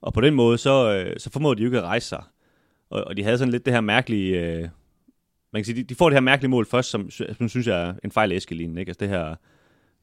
[0.00, 2.22] Og på den måde, så, øh, så formåede de jo ikke at rejse sig.
[2.90, 4.40] Og, og de havde sådan lidt det her mærkelige...
[4.40, 4.68] Øh,
[5.52, 7.88] man kan sige, de, de får det her mærkelige mål først, som, som synes jeg
[7.88, 8.90] er en fejl af Eskelinen, ikke?
[8.90, 9.34] Altså det her,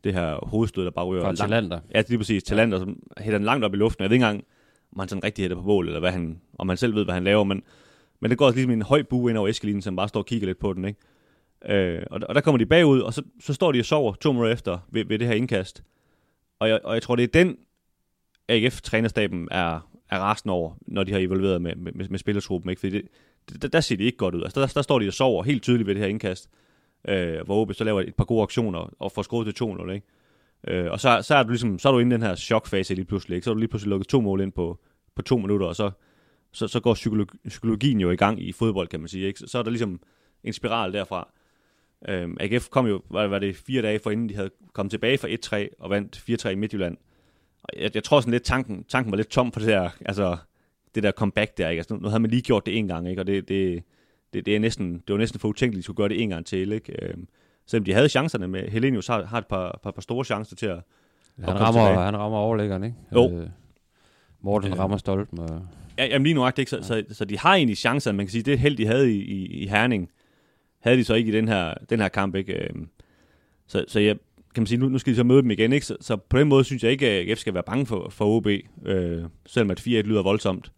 [0.04, 1.36] det her hovedstød, der bare ryger Fra.
[1.36, 1.80] Talander.
[1.94, 2.44] Ja, det er lige præcis.
[2.44, 4.02] Talander, som hætter den langt op i luften.
[4.04, 4.46] Jeg ved ikke engang,
[4.94, 7.14] om han sådan rigtig hætter på mål, eller hvad han, om han selv ved, hvad
[7.14, 7.64] han laver, men,
[8.20, 10.26] men det går også ligesom en høj bue ind over Eskelinen, som bare står og
[10.26, 11.00] kigger lidt på den, ikke?
[11.70, 14.32] Øh, og, og der kommer de bagud, og så, så står de og sover to
[14.32, 15.84] minutter efter ved, ved det her indkast.
[16.60, 17.58] Og jeg, og jeg tror, det er den,
[18.48, 22.70] AGF-trænerstaben er, er resten over, når de har evalueret med, med, med, med spillertruppen.
[22.70, 22.80] Ikke?
[22.80, 23.02] Fordi
[23.50, 24.44] det, der, der ser det ikke godt ud.
[24.44, 26.50] Altså, der, der står de og sover helt tydeligt ved det her indkast,
[27.08, 29.92] øh, hvor OB så laver et par gode aktioner og får skruet til 2-0.
[29.92, 30.06] Ikke?
[30.68, 32.96] Øh, og så, så, er du ligesom, så er du inde i den her chokfase
[32.96, 33.36] lige pludselig.
[33.36, 33.46] Ikke?
[33.46, 34.80] Så er du lige pludselig lukket to mål ind på,
[35.16, 35.92] på to minutter, og så,
[36.52, 39.28] så, så går psykologi, psykologien jo i gang i fodbold, kan man sige.
[39.28, 39.40] Ikke?
[39.40, 40.00] Så, så er der ligesom
[40.44, 41.30] en spiral derfra.
[42.10, 45.18] Øhm, AGF kom jo, var, var det fire dage for inden de havde kommet tilbage
[45.18, 45.28] fra
[45.68, 46.98] 1-3 og vandt 4-3 i Midtjylland.
[47.64, 50.38] Og jeg, jeg tror sådan lidt, tanken, tanken var lidt tom på det der, altså
[50.96, 51.80] det der comeback der, ikke?
[51.80, 53.22] Altså, nu, nu havde man lige gjort det en gang, ikke?
[53.22, 53.84] Og det, det,
[54.34, 56.30] det, det, er næsten, det var næsten for utænkeligt, at de skulle gøre det en
[56.30, 57.06] gang til, ikke?
[57.06, 57.14] Øh,
[57.66, 60.66] selvom de havde chancerne med, Helenius har, har et par, par, par store chancer til
[60.66, 60.80] at,
[61.40, 62.96] han, rammer, han rammer overlæggeren, ikke?
[63.14, 63.32] Jo.
[63.32, 63.48] Øh,
[64.42, 64.80] Morten øh.
[64.80, 65.40] rammer stolpen.
[65.40, 65.68] Og...
[65.98, 66.82] Ja, jamen lige nu ikke, så, ja.
[66.84, 69.46] så, så, de har egentlig chancer, man kan sige, det held, de havde i, i,
[69.46, 70.10] i Herning,
[70.86, 72.54] havde de så ikke i den her, den her kamp, ikke?
[72.54, 72.70] Øh,
[73.68, 74.16] så, så jeg,
[74.56, 75.86] kan man sige, nu, nu skal de så møde dem igen, ikke?
[75.86, 78.26] Så, så på den måde synes jeg ikke, at F skal være bange for, for
[78.26, 78.48] OB,
[78.86, 80.72] øh, selvom at 4-1 lyder voldsomt.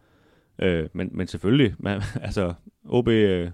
[0.60, 2.54] Øh, men, men selvfølgelig, man, altså
[2.86, 3.50] OB, øh,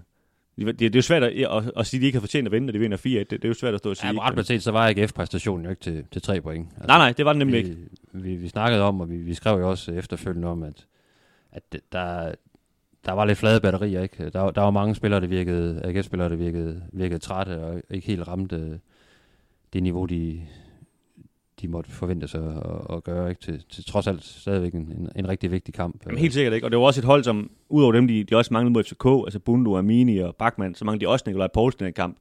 [0.56, 2.52] det, det er jo svært at, at, at sige, at de ikke har fortjent at
[2.52, 3.00] vinde, når de vinder 4-1.
[3.02, 4.12] Det, det er jo svært at stå og sige.
[4.12, 6.68] Ja, ret beset, så var AGF-præstationen jo ikke til, til tre point.
[6.70, 7.80] Altså, nej, nej, det var den nemlig vi, ikke.
[8.12, 10.86] Vi, vi snakkede om, og vi, vi skrev jo også efterfølgende om, at,
[11.52, 11.62] at
[11.92, 12.34] der,
[13.04, 14.02] der var lidt flade batterier.
[14.02, 14.30] Ikke?
[14.30, 18.28] Der, der var mange spillere, der virkede, AGF-spillere, der virkede, virkede trætte og ikke helt
[18.28, 18.80] ramte
[19.72, 20.40] det niveau, de,
[21.60, 23.40] de måtte forvente sig at, at gøre, ikke?
[23.40, 26.06] Til, til trods alt stadigvæk en, en, en rigtig vigtig kamp.
[26.06, 28.36] Jamen, helt sikkert ikke, og det var også et hold, som udover dem, de, de
[28.36, 31.84] også manglede mod FCK, altså Bundu, Amini og Bachmann, så mange de også Nikolaj Poulsen
[31.84, 32.18] i den kamp.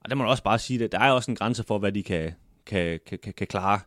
[0.00, 1.92] Og der må man også bare sige, at der er også en grænse for, hvad
[1.92, 2.32] de kan,
[2.66, 3.80] kan, kan, kan, kan klare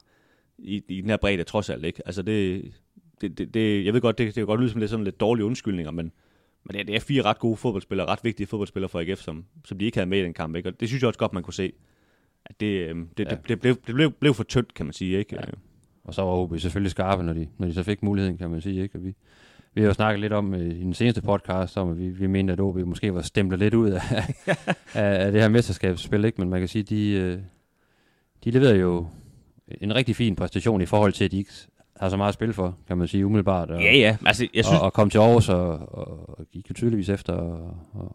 [0.58, 1.86] i, i den her bredde, trods alt.
[1.86, 2.02] Ikke?
[2.06, 2.72] Altså det,
[3.22, 5.20] det, det, det, jeg ved godt, det, det kan godt lyde som lidt, sådan lidt
[5.20, 6.12] dårlige undskyldninger, men,
[6.64, 9.46] men det, er, det er fire ret gode fodboldspillere, ret vigtige fodboldspillere for AGF, som,
[9.66, 10.56] som de ikke havde med i den kamp.
[10.56, 10.70] Ikke?
[10.70, 11.74] Og det synes jeg også godt, man kunne se
[12.46, 13.30] at det, øh, det, ja.
[13.30, 15.18] det, det, blev, det blev, blev for tyndt, kan man sige.
[15.18, 15.36] Ikke?
[15.36, 15.42] Ja.
[16.04, 18.62] Og så var OB selvfølgelig skarpe, når de, når de så fik muligheden, kan man
[18.62, 18.84] sige.
[18.84, 18.98] Ikke?
[18.98, 19.16] Og vi,
[19.74, 22.28] vi har jo snakket lidt om øh, i den seneste podcast, om at vi, vi
[22.28, 24.02] mente, at OB måske var stemplet lidt ud af,
[24.94, 26.26] af, af det her mesterskabsspil.
[26.26, 26.42] Ikke?
[26.42, 27.40] Men man kan sige, de, øh,
[28.44, 29.08] de leverede jo
[29.82, 31.54] en rigtig fin præstation i forhold til, at de ikke
[32.00, 33.72] har så meget at spille for, kan man sige, umiddelbart.
[33.72, 34.18] Og, ja, ja.
[34.26, 34.80] Altså, jeg synes...
[34.80, 37.60] og, og kom til Aarhus og, og, og gik jo tydeligvis efter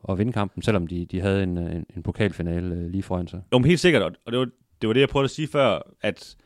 [0.09, 3.43] at vinde kampen, selvom de, de havde en, en, en pokalfinale øh, lige foran sig.
[3.53, 4.47] Jo, men helt sikkert, og det var,
[4.81, 6.37] det var det, jeg prøvede at sige før, at,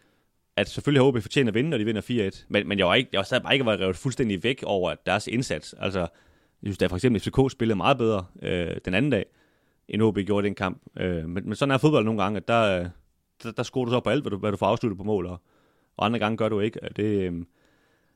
[0.57, 2.95] at selvfølgelig har OB fortjent at vinde, når de vinder 4-1, men, men jeg var,
[2.95, 5.75] ikke, jeg var bare ikke var revet fuldstændig væk over deres indsats.
[5.79, 6.09] Altså, jeg
[6.63, 9.25] synes, at for eksempel FCK spillede meget bedre øh, den anden dag,
[9.89, 10.83] end OB gjorde den kamp.
[10.97, 12.89] Øh, men, men sådan er fodbold nogle gange, at der,
[13.43, 15.27] der, der scorer du så på alt, hvad du, hvad du får afsluttet på mål,
[15.27, 15.41] og,
[15.97, 16.81] og andre gange gør du ikke.
[16.97, 17.33] Det, øh,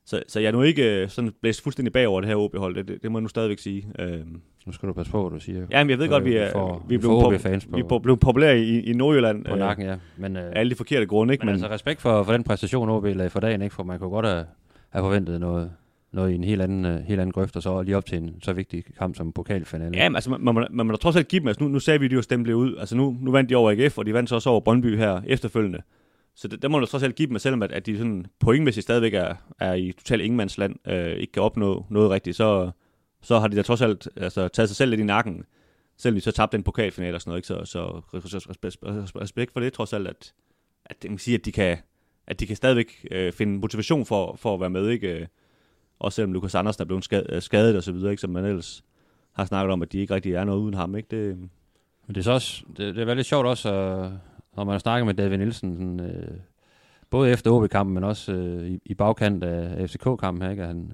[0.09, 2.89] så, så jeg er nu ikke øh, sådan blæst fuldstændig bagover det her OB-hold, det,
[2.89, 3.89] det, det, må jeg nu stadigvæk sige.
[3.99, 4.41] Øhm.
[4.67, 5.67] Nu skal du passe på, hvad du siger.
[5.71, 7.81] Ja, men jeg ved godt, vi er, for, vi er blevet, pop, fans på, vi
[7.81, 9.45] er blevet populære i, i Nordjylland.
[9.45, 9.97] På nakken, ja.
[10.17, 11.47] Men, øh, alle de forkerte grunde, ikke?
[11.47, 13.75] Men, men altså respekt for, for den præstation, OB lagde for dagen, ikke?
[13.75, 14.45] For man kunne godt have,
[14.91, 15.71] have forventet noget,
[16.13, 18.35] noget i en helt anden, uh, helt anden grøft, og så lige op til en
[18.43, 19.99] så vigtig kamp som pokalfinale.
[19.99, 21.69] Ja, men altså, man, man, man, man må da trods alt give dem, altså nu,
[21.71, 23.99] nu sagde vi, at de jo stemte ud, altså nu, nu vandt de over AGF,
[23.99, 25.79] og de vandt så også over Brøndby her efterfølgende.
[26.39, 28.85] Så det, der må du trods alt give dem, selvom at, at de sådan pointmæssigt
[28.85, 32.71] stadigvæk er, er i totalt ingenmandsland, øh, ikke kan opnå noget rigtigt, så,
[33.23, 35.45] så har de da trods alt altså, taget sig selv lidt i nakken,
[35.97, 37.39] selvom de så tabte en pokalfinale og sådan noget.
[37.39, 37.47] Ikke?
[37.47, 38.03] Så, så
[39.21, 40.33] respekt for det trods alt, at,
[40.87, 41.79] at, man sige, at de kan,
[42.27, 45.21] at de kan stadigvæk øh, finde motivation for, for at være med, ikke?
[45.21, 45.27] Øh,
[45.99, 48.21] også selvom Lukas Andersen er blevet skadet, øh, skadet og så videre, ikke?
[48.21, 48.85] som man ellers
[49.33, 50.97] har snakket om, at de ikke rigtig er noget uden ham.
[50.97, 51.09] Ikke?
[51.11, 51.37] Det,
[52.07, 54.13] men det er så også, det, det er lidt sjovt også at,
[54.59, 56.39] når man snakker med David Nielsen, sådan, øh,
[57.11, 60.65] både efter OB-kampen, men også øh, i, i bagkant af FCK-kampen her, ikke?
[60.65, 60.93] han,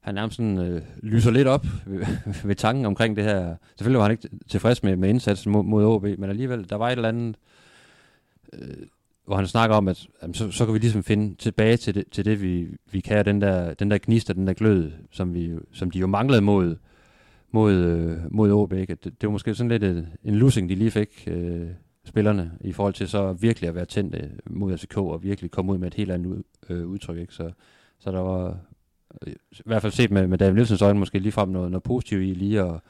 [0.00, 2.06] han nærmest sådan, øh, lyser lidt op ved,
[2.48, 3.56] ved tanken omkring det her.
[3.76, 6.86] Selvfølgelig var han ikke tilfreds med, med indsatsen mod, mod OB, men alligevel, der var
[6.86, 7.36] et eller andet,
[8.52, 8.86] øh,
[9.26, 12.04] hvor han snakker om, at jamen, så, så kan vi ligesom finde tilbage til det,
[12.10, 15.34] til det vi, vi kan, den der, den der gnist og den der glød, som,
[15.34, 16.76] vi, som de jo manglede mod,
[17.50, 18.72] mod, øh, mod OB.
[18.72, 18.94] Ikke?
[18.94, 21.68] Det, det var måske sådan lidt et, en losing, de lige fik, øh,
[22.04, 25.72] spillerne, i forhold til så virkelig at være tændte øh, mod FCK, og virkelig komme
[25.72, 27.18] ud med et helt andet øh, udtryk.
[27.18, 27.34] Ikke?
[27.34, 27.50] Så,
[27.98, 28.58] så der var,
[29.26, 31.82] øh, i hvert fald set med, med David Nielsens øjne, måske lige frem noget, noget
[31.82, 32.80] positivt i lige at,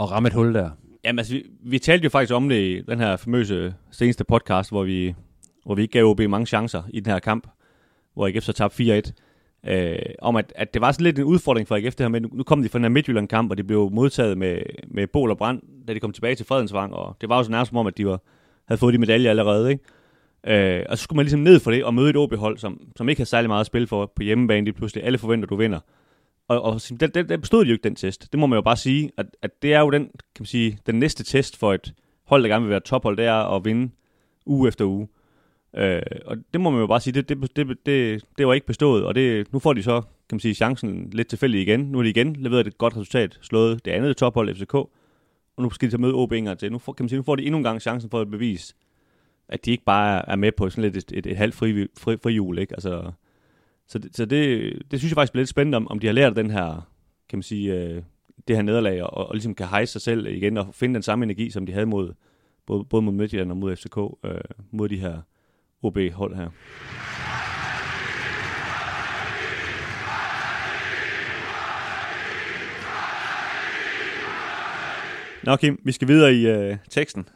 [0.00, 0.70] at ramme et hul der.
[1.04, 4.70] Jamen altså, vi, vi talte jo faktisk om det i den her famøse seneste podcast,
[4.70, 5.14] hvor vi,
[5.64, 7.48] hvor vi ikke gav OB mange chancer i den her kamp,
[8.14, 9.12] hvor AGF så tabte 4-1.
[9.70, 12.20] Øh, om at, at det var sådan lidt en udfordring for AGF det her med,
[12.20, 15.38] nu kom de fra den her Midtjylland-kamp, og de blev modtaget med, med bol og
[15.38, 17.86] brand, da de kom tilbage til Fredensvang, og det var jo så nærmest som om,
[17.86, 18.20] at de var,
[18.68, 19.84] havde fået de medaljer allerede, ikke?
[20.46, 23.08] Øh, og så skulle man ligesom ned for det og møde et OB-hold, som, som
[23.08, 24.64] ikke har særlig meget at spille for på hjemmebane.
[24.64, 25.80] Lige pludselig alle forventer, at du vinder.
[26.48, 28.32] Og, og der, den, der bestod de jo ikke, den test.
[28.32, 30.78] Det må man jo bare sige, at, at det er jo den, kan man sige,
[30.86, 33.90] den næste test for et hold, der gerne vil være tophold, det er at vinde
[34.46, 35.08] uge efter uge.
[35.76, 38.66] Øh, og det må man jo bare sige, det, det, det, det, det var ikke
[38.66, 41.80] bestået, og det, nu får de så, kan man sige, chancen lidt tilfældig igen.
[41.80, 44.74] Nu er de igen leveret et godt resultat, slået det andet tophold FCK,
[45.56, 46.72] og nu skal de så møde OB en gang til.
[46.72, 48.74] Nu får, kan man sige, nu får de endnu en gang chancen for at bevise,
[49.48, 52.16] at de ikke bare er med på sådan lidt et, et, et halvt fri, fri,
[52.22, 52.74] fri jul, ikke?
[52.74, 53.12] Altså,
[53.86, 56.14] så det, så det, det synes jeg faktisk bliver lidt spændende, om, om de har
[56.14, 56.88] lært den her,
[57.28, 58.02] kan man sige, øh,
[58.48, 61.22] det her nederlag, og, og ligesom kan hejse sig selv igen, og finde den samme
[61.24, 62.12] energi, som de havde mod,
[62.66, 64.40] både, både mod Midtjylland og mod FCK, øh,
[64.70, 65.20] mod de her
[65.82, 66.50] OB-hold her.
[75.46, 77.28] Nå Kim, vi skal videre i øh, teksten.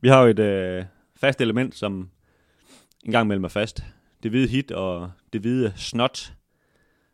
[0.00, 0.84] Vi har jo et øh,
[1.16, 2.10] fast element, som
[3.04, 3.84] en gang mellem er fast.
[4.22, 6.34] Det hvide hit og det hvide snot,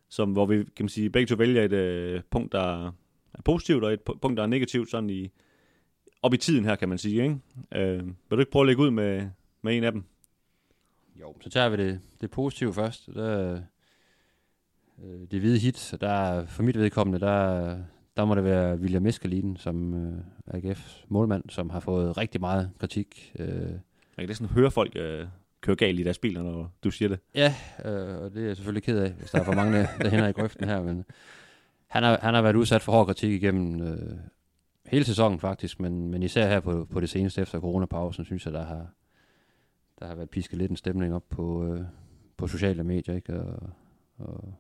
[0.09, 2.87] som, hvor vi kan man sige, begge to vælger et øh, punkt, der
[3.35, 5.31] er positivt, og et punkt, der er negativt, sådan i,
[6.23, 7.23] op i tiden her, kan man sige.
[7.23, 7.39] Ikke?
[7.75, 9.29] Øh, vil du ikke prøve at lægge ud med,
[9.63, 10.05] med en af dem?
[11.21, 13.07] Jo, så tager vi det, det positive først.
[13.15, 13.61] Der,
[15.05, 17.79] øh, det hvide hit, der for mit vedkommende, der,
[18.19, 20.19] der må det være William Eskelinen som øh,
[20.55, 23.33] AGF's målmand, som har fået rigtig meget kritik.
[23.39, 23.47] Øh.
[23.47, 23.81] Man
[24.19, 25.27] kan næsten høre folk øh,
[25.61, 27.21] køre galt i deres biler, når du siger det.
[27.35, 27.55] Ja,
[27.85, 30.29] øh, og det er jeg selvfølgelig ked af, hvis der er for mange, der hænder
[30.29, 31.05] i grøften her, men
[31.87, 34.17] han har, han har været udsat for hård kritik igennem øh,
[34.87, 38.55] hele sæsonen faktisk, men, men især her på, på det seneste efter coronapausen, synes jeg,
[38.55, 38.87] der har,
[40.01, 41.81] der har været pisket lidt en stemning op på, øh,
[42.37, 43.41] på sociale medier, ikke?
[43.41, 43.71] Og,
[44.19, 44.55] og,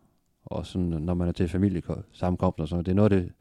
[0.44, 3.32] og sådan, når man er til familiesamkomst og sådan Det er noget af det,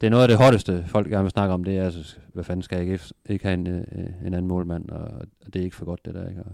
[0.00, 2.44] det er noget af det hotteste, folk gerne vil snakke om, det er, altså, hvad
[2.44, 3.84] fanden skal jeg ikke, ikke have en, øh,
[4.26, 5.10] en anden målmand, og,
[5.46, 6.42] det er ikke for godt, det der, ikke?
[6.42, 6.52] Og,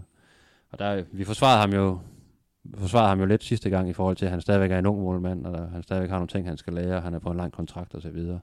[0.71, 1.99] og der, vi forsvarede ham jo
[2.75, 5.01] forsvarede ham jo lidt sidste gang i forhold til, at han stadigvæk er en ung
[5.01, 7.51] målmand, og han stadigvæk har nogle ting, han skal lære, han er på en lang
[7.51, 8.39] kontrakt og så videre.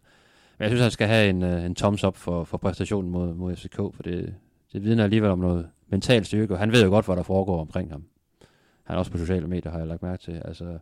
[0.58, 3.34] Men jeg synes, han skal have en, øh, en thumbs up for, for præstationen mod,
[3.34, 4.34] mod FCK, for det,
[4.72, 7.60] det vidner alligevel om noget mental styrke, og han ved jo godt, hvad der foregår
[7.60, 8.04] omkring ham.
[8.84, 10.42] Han er også på sociale medier, har jeg lagt mærke til.
[10.44, 10.78] Altså,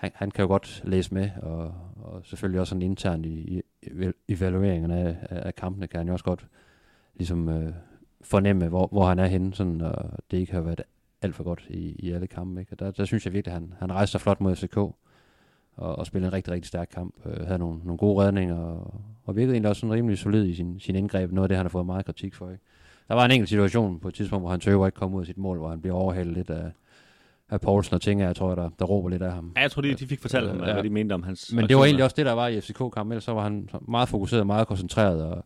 [0.00, 4.12] han, han kan jo godt læse med, og, og selvfølgelig også sådan internt i, i
[4.28, 6.46] evalueringen af, af kampene, kan han jo også godt
[7.14, 7.72] ligesom øh,
[8.20, 10.82] fornemme, hvor, hvor han er henne, sådan, og det ikke har været
[11.22, 12.60] alt for godt i, i alle kampe.
[12.60, 12.72] Ikke?
[12.72, 14.96] Og der, der synes jeg virkelig, at han, han rejste sig flot mod FCK, og,
[15.76, 17.14] og spillede en rigtig, rigtig stærk kamp.
[17.26, 20.54] Øh, havde nogle, nogle gode redninger, og, og virkede egentlig også sådan rimelig solid i
[20.54, 21.32] sin, sin indgreb.
[21.32, 22.50] Noget af det, han har fået meget kritik for.
[22.50, 22.62] Ikke?
[23.08, 25.26] Der var en enkelt situation på et tidspunkt, hvor han tøver ikke kom ud af
[25.26, 26.70] sit mål, hvor han bliver overhalet lidt af,
[27.50, 29.52] af Poulsen og ting, jeg tror, der, der råber lidt af ham.
[29.56, 30.72] Ja, jeg tror, de, de fik fortalt ham, ja.
[30.72, 33.12] hvad de mente om hans Men det var egentlig også det, der var i FCK-kampen.
[33.12, 35.44] Ellers så var han meget fokuseret, meget koncentreret, og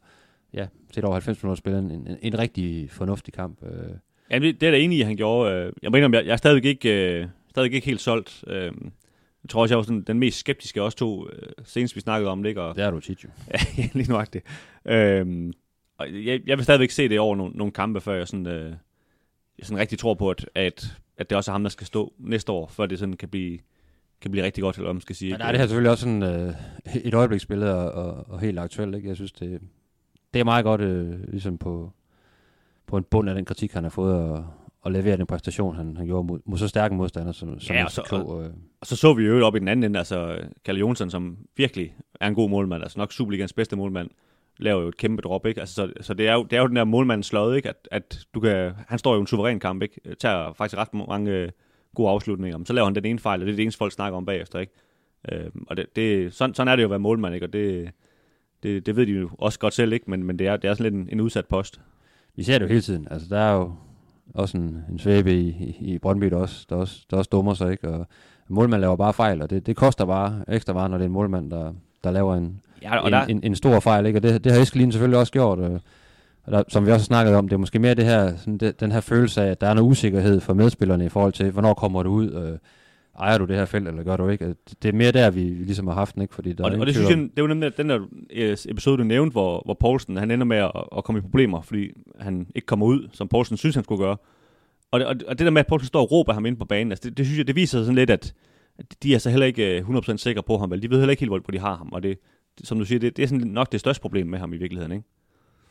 [0.54, 3.58] ja, til over 90 minutter spille en, en, en rigtig fornuftig kamp.
[3.62, 3.90] Øh.
[4.30, 5.54] Ja, det er da enig i, han gjorde.
[5.54, 8.44] Øh, jeg mener, jeg, jeg er stadigvæk ikke, øh, stadigvæk ikke helt solgt.
[8.46, 8.72] Øh,
[9.42, 12.00] jeg tror også, jeg var sådan den mest skeptiske af os to, øh, senest vi
[12.00, 12.48] snakkede om det.
[12.48, 12.62] Ikke?
[12.62, 13.28] Og, det er du tit jo.
[13.78, 14.44] ja, lige nuagtigt.
[14.84, 15.52] Øh,
[15.98, 18.72] og jeg, jeg vil stadigvæk se det over nogle, nogle kampe, før jeg sådan, øh,
[19.62, 22.52] sådan rigtig tror på, at, at, at det også er ham, der skal stå næste
[22.52, 23.58] år, før det sådan kan blive,
[24.20, 25.30] kan blive rigtig godt, eller hvad man skal sige.
[25.30, 26.54] Ja, der er det her selvfølgelig også sådan, øh,
[27.08, 28.94] et øjebliksbillede og, og, og helt aktuelt.
[28.96, 29.08] Ikke?
[29.08, 29.60] Jeg synes, det,
[30.34, 31.92] det er meget godt øh, ligesom på,
[32.86, 34.46] på en bund af den kritik, han har fået, og,
[34.80, 37.84] og levere den præstation, han, han gjorde mod, mod så stærke modstandere som, som ja,
[37.84, 38.50] og, så, og, øh.
[38.80, 41.94] og så så vi jo op i den anden ende, altså Kalle Jonsson, som virkelig
[42.20, 44.10] er en god målmand, altså nok Superligans bedste målmand,
[44.58, 45.60] laver jo et kæmpe drop, ikke?
[45.60, 47.68] Altså, så, så det, er jo, det er jo den der målmandens slød, ikke?
[47.68, 50.00] At, at du kan, han står jo i en suveræn kamp, ikke?
[50.18, 51.50] Tager faktisk ret mange øh,
[51.94, 53.92] gode afslutninger, men så laver han den ene fejl, og det er det eneste folk
[53.92, 54.72] snakker om bagefter, ikke?
[55.32, 57.46] Øh, og det, det, sådan, sådan er det jo at være målmand, ikke?
[57.46, 57.90] Og det,
[58.62, 60.10] det, det ved de jo også godt selv, ikke?
[60.10, 61.80] Men, men det, er, det er sådan lidt en, en udsat post.
[62.36, 63.08] Vi ser det jo hele tiden.
[63.10, 63.72] Altså, der er jo
[64.34, 67.54] også en, en svæbe i, i, i Brøndby, der også, der, også, der også dummer
[67.54, 67.88] sig, ikke?
[67.88, 68.06] Og
[68.48, 71.12] målmand laver bare fejl, og det, det koster bare ekstra meget, når det er en
[71.12, 71.72] målmand, der,
[72.04, 73.24] der laver en, ja, og en, der...
[73.24, 74.18] en, en, stor fejl, ikke?
[74.18, 75.80] Og det, det har Eskelin selvfølgelig også gjort, og,
[76.44, 78.80] og der, som vi også snakkede om, det er måske mere det her, sådan det,
[78.80, 81.74] den her følelse af, at der er noget usikkerhed for medspillerne i forhold til, hvornår
[81.74, 82.58] kommer du ud, øh,
[83.18, 84.54] ejer du det her felt, eller gør du ikke?
[84.82, 86.34] Det er mere der, vi ligesom har haft den, ikke?
[86.34, 88.98] Fordi der og, er og det synes jeg, det var nemlig den der øh, episode,
[88.98, 92.46] du nævnte, hvor, hvor Poulsen, han ender med at, at komme i problemer, fordi han
[92.54, 94.16] ikke kommer ud, som Poulsen synes, han skulle gøre.
[94.90, 96.92] Og det, og det der med, at Poulsen står og råber ham ind på banen,
[96.92, 98.34] altså det, det synes jeg, det viser sådan lidt, at,
[99.02, 100.82] de er så heller ikke 100% øh, sikre på ham, vel?
[100.82, 102.18] De ved heller ikke helt, hvor de har ham, og det, det
[102.64, 104.92] som du siger, det, det er sådan nok det største problem med ham i virkeligheden,
[104.92, 105.04] ikke?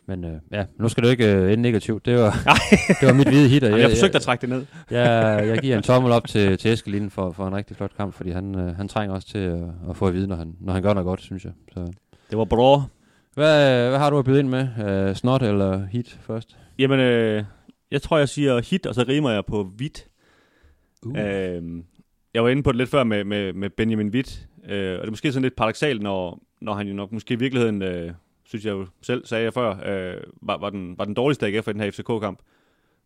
[0.06, 2.06] Men øh, ja, nu skal du ikke øh, ende negativt.
[2.06, 2.32] Det var,
[3.00, 3.64] det var mit hvide hit.
[3.64, 4.66] jeg, jeg forsøgte at trække det ned.
[4.92, 8.14] jeg, jeg giver en tommel op til, til Eskelin for, for en rigtig flot kamp,
[8.14, 10.74] fordi han, øh, han trænger også til at, at få at vide, når han, når
[10.74, 11.52] han gør noget godt, synes jeg.
[11.74, 11.80] Så.
[12.30, 12.84] Det var bra.
[13.34, 14.68] Hvad, hvad har du at byde ind med?
[15.10, 16.58] Uh, snot eller hit først?
[16.80, 17.44] Jamen, øh,
[17.92, 20.08] jeg tror, jeg siger hit, og så rimer jeg på hvidt.
[21.06, 21.20] Uh.
[21.20, 21.64] Øh,
[22.34, 25.08] jeg var inde på det lidt før med, med, med Benjamin Witt, øh, og det
[25.08, 28.12] er måske sådan lidt paradoxalt, når, når han jo nok måske i virkeligheden øh,
[28.44, 31.68] synes jeg jo selv, sagde jeg før, øh, var, var, den, var den dårligste AGF
[31.68, 32.40] i den her FCK-kamp.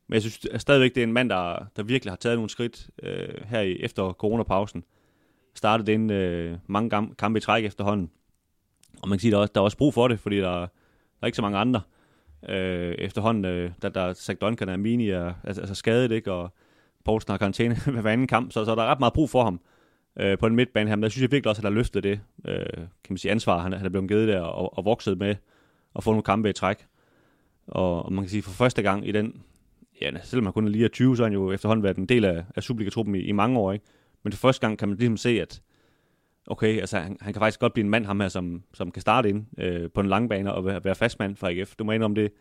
[0.07, 2.49] Men jeg synes at stadigvæk, det er en mand, der, der virkelig har taget nogle
[2.49, 4.83] skridt øh, her i, efter coronapausen.
[5.55, 8.11] Startede ind øh, mange kampe i træk efterhånden.
[9.01, 10.67] Og man kan sige, der er, der er også brug for det, fordi der, der
[11.21, 11.81] er ikke så mange andre
[12.49, 13.45] øh, efterhånden.
[13.45, 16.31] Øh, der, der sagt Duncan og Mini er altså, altså skadet, ikke?
[16.31, 16.53] og
[17.05, 19.59] Poulsen har karantæne hver anden kamp, så, så der er ret meget brug for ham
[20.19, 22.03] øh, på den midtbane her, men der synes jeg virkelig også, at han har løftet
[22.03, 25.17] det øh, kan man sige, ansvar, han, han er blevet givet der, og, og vokset
[25.17, 25.35] med
[25.95, 26.85] at få nogle kampe i træk.
[27.67, 29.41] Og, og man kan sige, for første gang i den,
[30.01, 32.05] ja, selvom han kun er lige er 20, så har han jo efterhånden været en
[32.05, 33.85] del af, af Superliga-truppen i, i mange år, ikke?
[34.23, 35.61] Men for første gang kan man ligesom se, at
[36.47, 39.01] okay, altså han, han kan faktisk godt blive en mand, ham her, som, som kan
[39.01, 41.75] starte ind øh, på en lang bane og være, være fastmand for AGF.
[41.75, 42.31] Du må om det,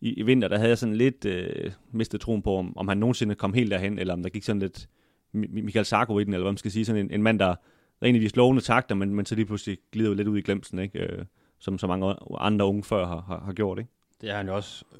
[0.00, 2.98] i, i vinter, der havde jeg sådan lidt øh, mistet troen på, om, om han
[2.98, 4.88] nogensinde kom helt derhen, eller om der gik sådan lidt
[5.36, 7.54] Michael Sarko i den, eller hvad man skal sige, sådan en, en mand, der,
[8.00, 10.78] der egentlig viser lovende takter, men, men så lige pludselig glider lidt ud i glemsen,
[10.78, 10.98] ikke?
[10.98, 11.24] Øh,
[11.58, 13.78] som så mange andre unge før har, har, har gjort.
[13.78, 13.90] Ikke?
[14.20, 14.98] Det er han jo også øh,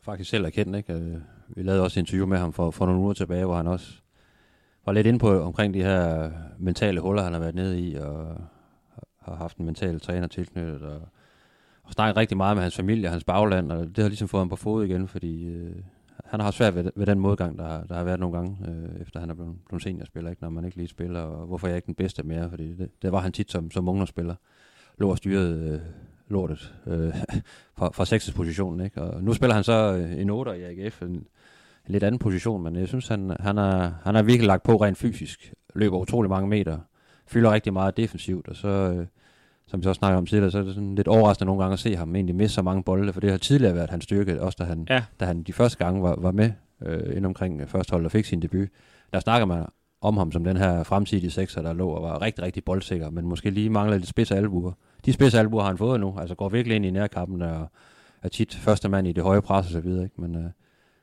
[0.00, 0.76] faktisk selv erkendt.
[0.76, 0.92] Ikke?
[0.92, 1.16] Øh,
[1.48, 3.92] vi lavede også et interview med ham for, for nogle uger tilbage, hvor han også
[4.86, 8.36] var lidt inde på omkring de her mentale huller, han har været nede i, og
[9.18, 11.08] har haft en mental træner tilknyttet, og,
[11.82, 14.40] og snakket rigtig meget med hans familie og hans bagland, og det har ligesom fået
[14.40, 15.76] ham på fod igen, fordi øh,
[16.28, 19.20] han har svært ved, ved den modgang, der, der har været nogle gange, øh, efter
[19.20, 20.42] han er blevet, blevet seniorspiller, ikke?
[20.42, 22.90] når man ikke lige spiller, og hvorfor er jeg ikke den bedste mere, fordi det,
[23.02, 24.34] det var han tit som, som ungdomsspiller.
[24.98, 25.80] Lå og styrede øh,
[26.28, 27.14] lortet øh,
[27.78, 28.32] fra, fra 6.
[28.32, 28.80] positionen.
[28.84, 29.02] Ikke?
[29.02, 31.26] Og nu spiller han så øh, en 8 i AGF, en, en
[31.86, 34.98] lidt anden position, men jeg synes, han, han, er, han er virkelig lagt på rent
[34.98, 35.54] fysisk.
[35.74, 36.78] Løber utrolig mange meter,
[37.26, 39.06] fylder rigtig meget defensivt, og så, øh,
[39.68, 41.78] som vi så snakker om tidligere, så er det sådan lidt overraskende nogle gange at
[41.78, 44.56] se ham egentlig miste så mange bolde, for det har tidligere været hans styrke, også
[44.58, 45.04] da han, ja.
[45.20, 46.50] da han de første gange var, var med
[46.82, 48.68] øh, ind omkring første hold og fik sin debut.
[49.12, 49.66] Der snakker man
[50.00, 53.26] om ham som den her fremtidige sekser, der lå og var rigtig, rigtig boldsikker, men
[53.26, 54.72] måske lige mangler lidt spids albuer.
[55.04, 57.70] De spids albuer har han fået nu, altså går virkelig ind i nærkampen og
[58.22, 60.04] er tit første mand i det høje pres og så videre.
[60.04, 60.20] Ikke?
[60.20, 60.50] Men, øh,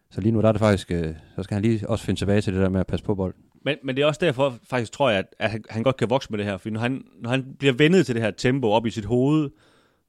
[0.09, 2.41] så lige nu der er det faktisk, øh, så skal han lige også finde tilbage
[2.41, 3.41] til det der med at passe på bolden.
[3.65, 6.09] Men, men det er også derfor, faktisk tror jeg, at, at han, han godt kan
[6.09, 8.71] vokse med det her, for når han, når han bliver vendet til det her tempo
[8.71, 9.49] op i sit hoved,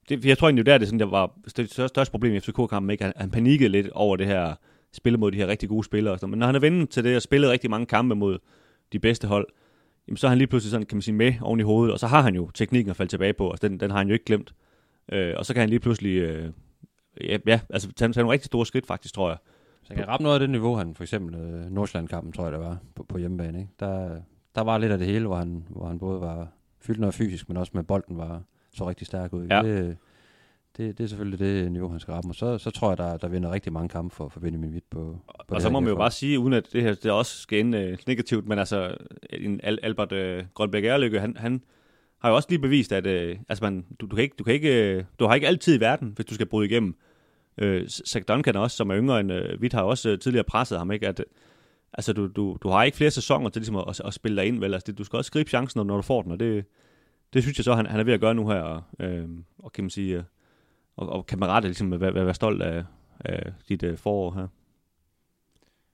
[0.09, 2.41] det, jeg tror egentlig, det er det, sådan, der var det største, største problem i
[2.41, 3.05] FCK-kampen, ikke?
[3.05, 4.55] Han, han panikkede lidt over det her
[4.93, 6.15] spil mod de her rigtig gode spillere.
[6.15, 6.31] Og sådan.
[6.31, 8.39] Men når han er vendt til det og spillet rigtig mange kampe mod
[8.93, 9.47] de bedste hold,
[10.09, 12.01] jamen, så er han lige pludselig sådan, kan man sige, med oven i hovedet, og
[12.01, 14.13] så har han jo teknikken at falde tilbage på, og den, den har han jo
[14.13, 14.55] ikke glemt.
[15.13, 16.51] Øh, og så kan han lige pludselig, øh,
[17.21, 19.39] ja, ja, altså tage, tage nogle rigtig store skridt faktisk, tror jeg.
[19.87, 22.59] Så kan ramme noget af det niveau, han for eksempel øh, Nordsjælland-kampen, tror jeg, der
[22.59, 23.59] var på, på hjemmebane.
[23.59, 23.71] Ikke?
[23.81, 24.21] Der,
[24.55, 26.49] der var lidt af det hele, hvor han, hvor han både var
[26.81, 28.43] fyldt noget fysisk, men også med bolden var
[28.75, 29.47] så rigtig stærk ud.
[29.51, 29.63] Ja.
[29.63, 29.97] Det,
[30.77, 32.31] det, det er selvfølgelig det niveau, han skal ramme.
[32.31, 34.91] Og så, så tror jeg, der, der vinder rigtig mange kampe for, for Benjamin Witt
[34.91, 35.19] på,
[35.49, 37.61] på Og så må man jo bare sige, uden at det her det også skal
[37.61, 38.97] ende uh, negativt, men altså
[39.31, 41.63] en Albert uh, Grønbæk Erlykke, han, han
[42.19, 44.55] har jo også lige bevist, at uh, altså man, du, du, kan ikke, du, kan
[44.55, 46.97] ikke, uh, du har ikke altid i verden, hvis du skal bryde igennem.
[47.59, 50.79] Øh, Zach Duncan også, som er yngre end øh, Witt, har også øh, tidligere presset
[50.79, 51.09] ham, ikke?
[51.09, 51.27] At, øh,
[51.93, 54.49] altså du, du, du har ikke flere sæsoner til ligesom at, at, at spille dig
[54.49, 54.75] ind, vel?
[54.75, 56.65] Altså, det, du skal også gribe chancen, når du får den, og det,
[57.33, 59.73] det synes jeg så, han, han er ved at gøre nu her, og, øh, og
[59.73, 60.23] kan man sige, øh,
[60.97, 62.85] og, og kammerater ligesom være, være, være stolt af,
[63.21, 64.47] af dit øh, forår her.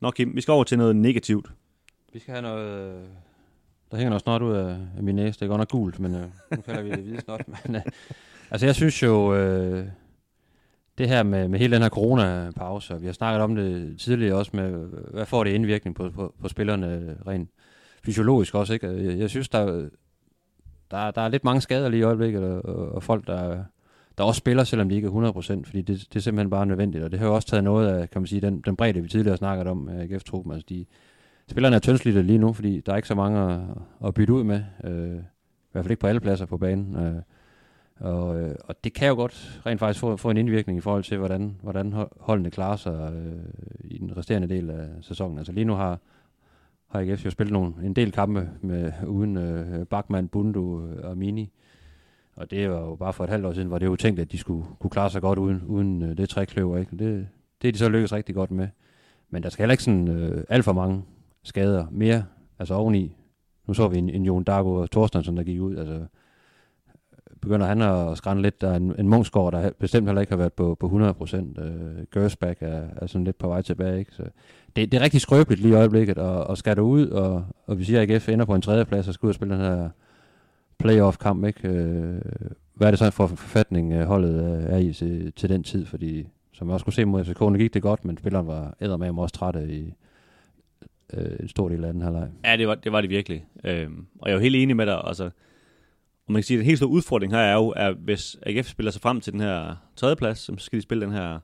[0.00, 1.52] Nå Kim, vi skal over til noget negativt.
[2.12, 2.94] Vi skal have noget...
[2.94, 3.04] Øh,
[3.90, 5.40] der hænger noget snot ud af, af min næse.
[5.40, 7.48] Det er godt nok gult, men øh, nu kalder vi det hvide snot.
[7.66, 7.82] Men, øh,
[8.50, 9.86] altså jeg synes jo, øh,
[10.98, 14.36] det her med, med hele den her corona-pause, og vi har snakket om det tidligere
[14.36, 14.70] også med,
[15.12, 17.50] hvad får det indvirkning på, på, på spillerne rent
[18.04, 18.86] fysiologisk også, ikke?
[18.86, 19.88] Jeg, jeg synes, der,
[20.90, 23.64] der, der er lidt mange skader lige i øjeblikket, og, og folk, der
[24.18, 27.04] der også spiller, selvom de ikke er 100%, fordi det, det er simpelthen bare nødvendigt,
[27.04, 29.08] og det har jo også taget noget af, kan man sige, den, den bredde, vi
[29.08, 30.86] tidligere snakket om øh, i AGF-truppen, altså de,
[31.50, 33.60] spillerne er tyndslidte lige nu, fordi der er ikke så mange at,
[34.06, 37.22] at bytte ud med, øh, i hvert fald ikke på alle pladser på banen, øh,
[38.02, 41.04] og, øh, og det kan jo godt rent faktisk få, få en indvirkning i forhold
[41.04, 43.44] til, hvordan, hvordan holdene klarer sig øh,
[43.84, 45.38] i den resterende del af sæsonen.
[45.38, 45.98] Altså lige nu har,
[46.88, 51.18] har IKF jo spillet nogle, en del kampe med, uden øh, Bachmann, Bundu øh, og
[51.18, 51.52] Mini,
[52.36, 54.32] og det var jo bare for et halvt år siden, hvor det jo tænkt, at
[54.32, 56.78] de skulle kunne klare sig godt uden, uden øh, det trækløver.
[56.78, 56.96] Ikke?
[56.96, 57.28] Det,
[57.62, 58.68] det er de så lykkedes rigtig godt med.
[59.30, 61.02] Men der skal heller ikke sådan øh, alt for mange
[61.42, 62.24] skader mere,
[62.58, 63.16] altså oveni.
[63.66, 65.76] Nu så vi en, en Jon Dago og Thorstensen, der gik ud.
[65.76, 66.06] Altså,
[67.42, 68.60] begynder han at skrænde lidt.
[68.60, 71.58] Der er en, en Mungsgaard, der bestemt heller ikke har været på, på 100 procent.
[71.58, 73.98] Øh, uh, Gersbach er, er sådan lidt på vej tilbage.
[73.98, 74.14] Ikke?
[74.14, 74.22] Så
[74.76, 77.78] det, det er rigtig skrøbeligt lige i øjeblikket, og, og skal du ud, og, og
[77.78, 79.62] vi siger, at AGF ender på en tredje plads og skal ud og spille den
[79.62, 79.88] her
[80.78, 81.68] playoff-kamp, ikke?
[81.68, 82.20] Øh,
[82.74, 85.86] hvad er det så for forfatning, øh, holdet er i til, til den tid?
[85.86, 89.18] Fordi, som jeg også kunne se mod FCK, gik det godt, men spilleren var med
[89.18, 89.94] også træt i
[91.14, 92.28] øh, en stor del af den her leg.
[92.44, 93.44] Ja, det var det, var det virkelig.
[93.64, 95.02] Øhm, og jeg er jo helt enig med dig.
[95.04, 95.30] Altså,
[96.32, 98.90] man kan sige, at den helt store udfordring her er jo, at hvis AGF spiller
[98.90, 101.38] sig frem til den her tredje plads, så skal de spille den her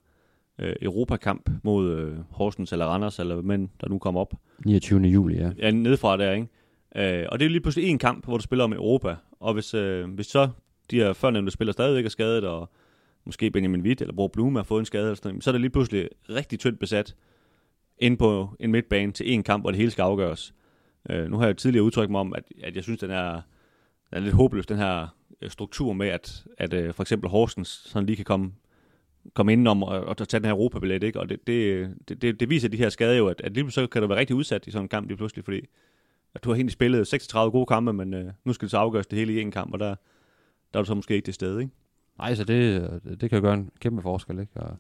[0.58, 4.34] øh, Europakamp mod øh, Horsens eller Randers, eller hvem der nu kommer op.
[4.64, 5.00] 29.
[5.00, 5.50] juli, ja.
[5.58, 6.48] Ja, nedefra der, ikke?
[6.96, 9.16] Øh, og det er lige pludselig en kamp, hvor du spiller om Europa.
[9.40, 10.48] Og hvis, øh, hvis så
[10.90, 12.70] de her førnævnte spiller stadigvæk er skadet, og
[13.26, 15.60] måske Benjamin Witt eller Bro Blume har fået en skade, eller sådan, så er det
[15.60, 17.14] lige pludselig rigtig tyndt besat
[17.98, 20.54] ind på en midtbane til en kamp, hvor det hele skal afgøres.
[21.10, 23.40] Øh, nu har jeg tidligere udtrykt mig om, at, at jeg synes, den er,
[24.11, 25.09] den er lidt håbløs, den her
[25.42, 28.52] øh, struktur med, at, at øh, for eksempel Horsens sådan lige kan komme,
[29.34, 31.20] komme ind om og, og tage den her Europabillet, ikke?
[31.20, 33.86] Og det, det, det, det, det, viser de her skader jo, at, at lige så
[33.86, 35.61] kan du være rigtig udsat i sådan en kamp lige pludselig, fordi
[36.34, 39.06] at du har egentlig spillet 36 gode kampe, men øh, nu skal det så afgøres
[39.06, 39.94] det hele i en kamp, og der,
[40.72, 41.72] der er du så måske ikke det sted, ikke?
[42.18, 42.90] Nej, så det,
[43.20, 44.61] det kan jo gøre en kæmpe forskel, ikke?
[44.61, 44.76] Og,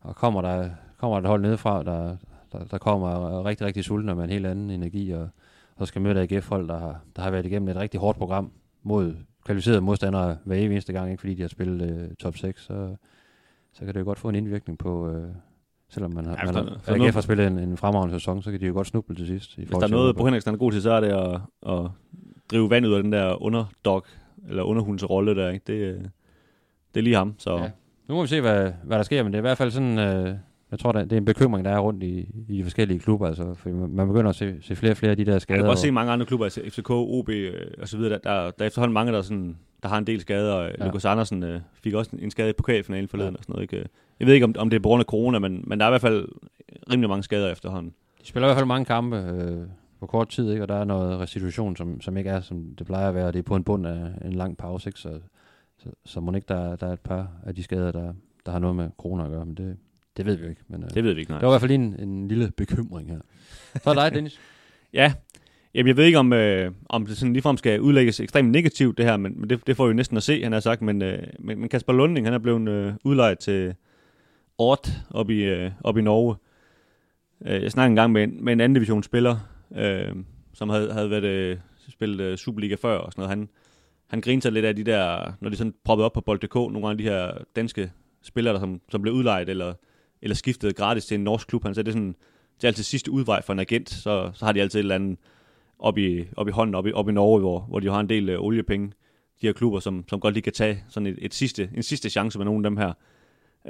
[0.00, 2.16] og kommer der, kommer der et hold nedefra, der,
[2.52, 5.28] der, der kommer rigtig, rigtig sultne med en helt anden energi, og
[5.78, 8.52] så skal møde AGF-hold, der har, der har været igennem et rigtig hårdt program
[8.82, 9.14] mod
[9.44, 12.96] kvalificerede modstandere hver eneste gang, ikke fordi de har spillet øh, top 6, så,
[13.72, 15.28] så kan det jo godt få en indvirkning på, øh,
[15.88, 18.50] selvom man har, ja, man har, AGF noget, har spillet en, en fremragende sæson, så
[18.50, 19.58] kan de jo godt snuble til sidst.
[19.58, 21.90] I hvis der er noget, Bo Henriksen er god til, så er det at, at
[22.50, 24.04] drive vand ud af den der underdog,
[24.48, 25.64] eller underhundsrolle der, ikke?
[25.66, 26.00] Det, øh,
[26.94, 27.56] det er lige ham, så...
[27.56, 27.70] Ja.
[28.08, 29.98] Nu må vi se, hvad, hvad der sker, men det er i hvert fald sådan...
[29.98, 30.36] Øh,
[30.74, 33.26] jeg tror, det er en bekymring, der er rundt i, i de forskellige klubber.
[33.26, 35.58] Altså, for man begynder at se, se flere og flere af de der skader.
[35.58, 38.18] Jeg kan også se mange andre klubber, altså FCK, OB øh, og så videre, der,
[38.18, 40.62] der, der er efterhånden mange, der, sådan, der har en del skader.
[40.62, 40.86] Ja.
[40.86, 43.38] Lukas Andersen øh, fik også en skade i pokalfinalen forleden ja.
[43.38, 43.62] og sådan noget.
[43.62, 43.88] Ikke?
[44.20, 45.90] Jeg ved ikke, om, om det er på grund af corona, men, men der er
[45.90, 46.28] i hvert fald
[46.92, 47.94] rimelig mange skader efterhånden.
[48.22, 49.66] De spiller i hvert fald mange kampe øh,
[50.00, 50.64] på kort tid, ikke?
[50.64, 53.32] og der er noget restitution, som, som ikke er, som det plejer at være.
[53.32, 55.00] Det er på en bund af en lang pause, ikke?
[55.00, 55.20] Så,
[55.78, 58.12] så, så må ikke der, der er et par af de skader, der,
[58.46, 59.76] der har noget med corona at gøre, men det,
[60.16, 60.62] det ved vi jo ikke.
[60.68, 61.40] Men, øh, det ved vi ikke, nej.
[61.40, 63.20] Det var i hvert fald en, en lille bekymring her.
[63.82, 64.40] Så er dig, Dennis.
[64.92, 65.12] ja,
[65.74, 69.06] Jamen, jeg ved ikke, om, øh, om det sådan ligefrem skal udlægges ekstremt negativt, det
[69.06, 70.82] her, men, men det, det får vi jo næsten at se, han har sagt.
[70.82, 73.74] Men, øh, men, men Kasper Lunding, han er blevet øh, udlejet til
[74.58, 76.36] Ort op i, øh, op i Norge.
[77.46, 79.36] Øh, jeg snakkede en gang med en, med en anden divisionsspiller,
[79.76, 80.12] øh,
[80.52, 81.56] som havde, havde været, øh,
[81.88, 83.38] spillet øh, Superliga før og sådan noget.
[83.38, 83.48] Han,
[84.06, 86.98] han grinte lidt af de der, når de sådan proppede op på Bold.dk, nogle af
[86.98, 87.90] de her danske
[88.22, 89.74] spillere, der, som, som blev udlejet eller,
[90.24, 91.62] eller skiftede gratis til en norsk klub.
[91.62, 92.14] Han sagde, det er sådan,
[92.56, 94.94] det er altid sidste udvej for en agent, så, så har de altid et eller
[94.94, 95.18] andet
[95.78, 98.08] op i, op i hånden, op i, op i Norge, hvor, hvor de har en
[98.08, 98.92] del øh, oliepenge,
[99.40, 102.10] de her klubber, som, som godt lige kan tage sådan et, et sidste, en sidste
[102.10, 102.92] chance med nogle af dem her.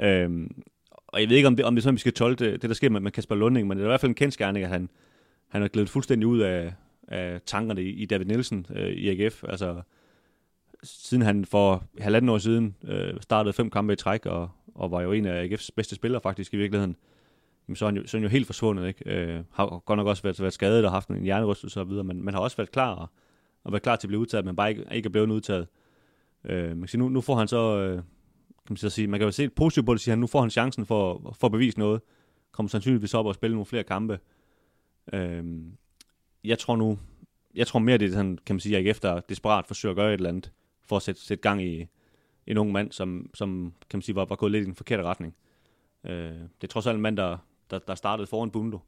[0.01, 2.61] Øhm, og jeg ved ikke, om det, om det er sådan, vi skal tolke det,
[2.61, 4.65] det der sker med, med Kasper Lunding, men det er i hvert fald en kendskærning,
[4.65, 4.89] at han,
[5.47, 6.73] han er glædet fuldstændig ud af,
[7.07, 9.43] af tankerne i, i David Nielsen øh, i AGF.
[9.43, 9.81] Altså,
[10.85, 15.01] siden han for halvanden år siden øh, startede fem kampe i træk, og, og var
[15.01, 16.95] jo en af AGF's bedste spillere faktisk i virkeligheden,
[17.67, 18.87] jamen, så, er han jo, så er han jo helt forsvundet.
[18.87, 19.09] Ikke?
[19.09, 22.23] Øh, har godt nok også været, været skadet og haft en hjernerystelse og videre, men
[22.23, 23.07] man har også været klar og,
[23.63, 25.67] og været klar til at blive udtaget, men bare ikke, ikke er blevet udtaget.
[26.43, 28.03] Øh, man kan sige, nu, nu får han så, øh, kan
[28.69, 30.49] man, så sige, man kan jo se positivt på det, siger han, nu får han
[30.49, 32.01] chancen for, for at bevise noget,
[32.51, 34.19] kommer sandsynligvis op og spille nogle flere kampe.
[35.13, 35.43] Øh,
[36.43, 36.99] jeg tror nu,
[37.55, 40.09] jeg tror mere, det er sådan, kan man sige, at efter desperat forsøger at gøre
[40.09, 40.51] et eller andet,
[40.85, 41.87] for at sætte, sætte gang i
[42.47, 45.03] en ung mand, som, som kan man sige, var, var gået lidt i den forkerte
[45.03, 45.35] retning.
[46.03, 47.37] Øh, det er trods alt en mand, der,
[47.69, 48.79] der, der startede foran Bundo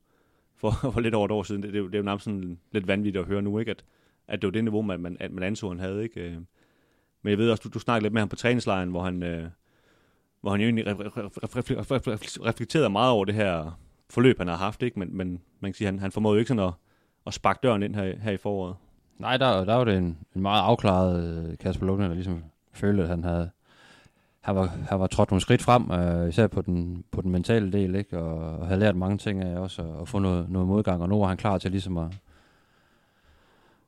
[0.55, 1.63] for, for lidt over et år siden.
[1.63, 3.71] Det, det, det er jo nærmest sådan lidt vanvittigt at høre nu, ikke?
[3.71, 3.85] At,
[4.27, 6.03] at det var det niveau, man, man, man anså, han havde.
[6.03, 6.21] Ikke?
[6.21, 6.37] Øh,
[7.21, 9.49] men jeg ved også, du, du snakkede lidt med ham på træningslejren, hvor han, øh,
[10.41, 10.85] hvor han jo egentlig
[12.45, 13.79] reflekterede meget over det her
[14.09, 14.83] forløb, han har haft.
[14.83, 14.99] Ikke?
[14.99, 16.73] Men, men man kan sige, han, han formåede jo ikke sådan at,
[17.27, 18.75] at sparke døren ind her, her i foråret.
[19.19, 22.43] Nej, der, der var det en, en meget afklaret øh, Kasper Lundgren, der ligesom
[22.73, 23.49] følte, at han havde
[24.41, 27.71] han var, han var trådt nogle skridt frem, øh, især på den, på den mentale
[27.71, 28.19] del, ikke?
[28.19, 31.09] Og, og havde lært mange ting af også, og, og få noget, noget modgang, og
[31.09, 32.07] nu var han klar til ligesom at,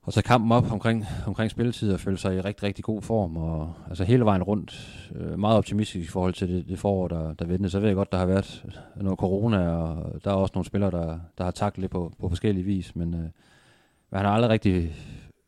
[0.07, 3.37] at tage kampen op omkring, omkring spilletid og føle sig i rigtig, rigtig god form,
[3.37, 7.33] og altså hele vejen rundt øh, meget optimistisk i forhold til det, det forår, der,
[7.33, 7.69] der ventede.
[7.69, 8.65] Så ved jeg godt, der har været
[8.95, 12.29] noget corona, og der er også nogle spillere, der, der har taklet det på, på
[12.29, 13.29] forskellige vis, men, øh,
[14.11, 14.95] men han har aldrig rigtig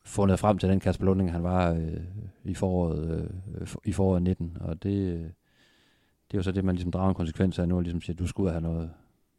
[0.05, 1.97] fundet frem til den Kasper Lunding, han var øh,
[2.43, 3.31] i, foråret,
[3.61, 4.57] øh, i foråret 19.
[4.61, 7.75] Og det, øh, det er jo så det, man ligesom drager en konsekvens af nu,
[7.75, 8.91] og ligesom siger, du skal ud og have noget,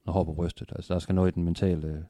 [0.07, 0.73] noget hår på brystet.
[0.77, 2.03] Altså der skal noget i den mentale øh,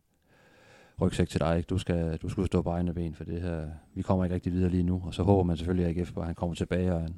[1.01, 1.57] rygsæk til dig.
[1.57, 1.67] Ikke?
[1.67, 4.53] Du, skal, du skal stå på egne ben, for det her, vi kommer ikke rigtig
[4.53, 5.03] videre lige nu.
[5.07, 7.15] Og så håber man selvfølgelig, at AGF, han kommer tilbage, og han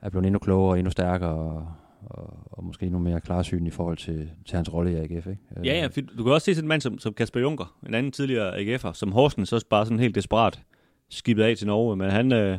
[0.00, 1.72] er blevet endnu klogere og endnu stærkere, og,
[2.06, 5.26] og, og måske endnu mere klarsyn i forhold til, til hans rolle i AGF.
[5.26, 5.38] Ikke?
[5.56, 5.66] Øh.
[5.66, 5.88] Ja, ja,
[6.18, 8.92] du kan også se sådan en mand som, som Kasper Junker, en anden tidligere AGF'er,
[8.92, 10.60] som Horsten så bare sådan helt desperat
[11.08, 12.58] skibet af til Norge, men han, øh,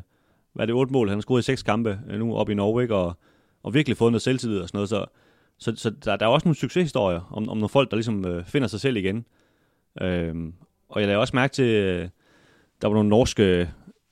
[0.54, 2.54] hvad er det, otte mål, han har scoret i seks kampe øh, nu op i
[2.54, 2.96] Norge, ikke?
[2.96, 3.18] Og,
[3.64, 5.06] og virkelig fået noget selvtillid og sådan noget, så,
[5.58, 8.46] så, så der, der er også nogle succeshistorier om, om nogle folk, der ligesom øh,
[8.46, 9.26] finder sig selv igen.
[10.02, 10.36] Øh,
[10.90, 12.10] og jeg lagde også mærke til, øh,
[12.82, 13.70] der var nogle norske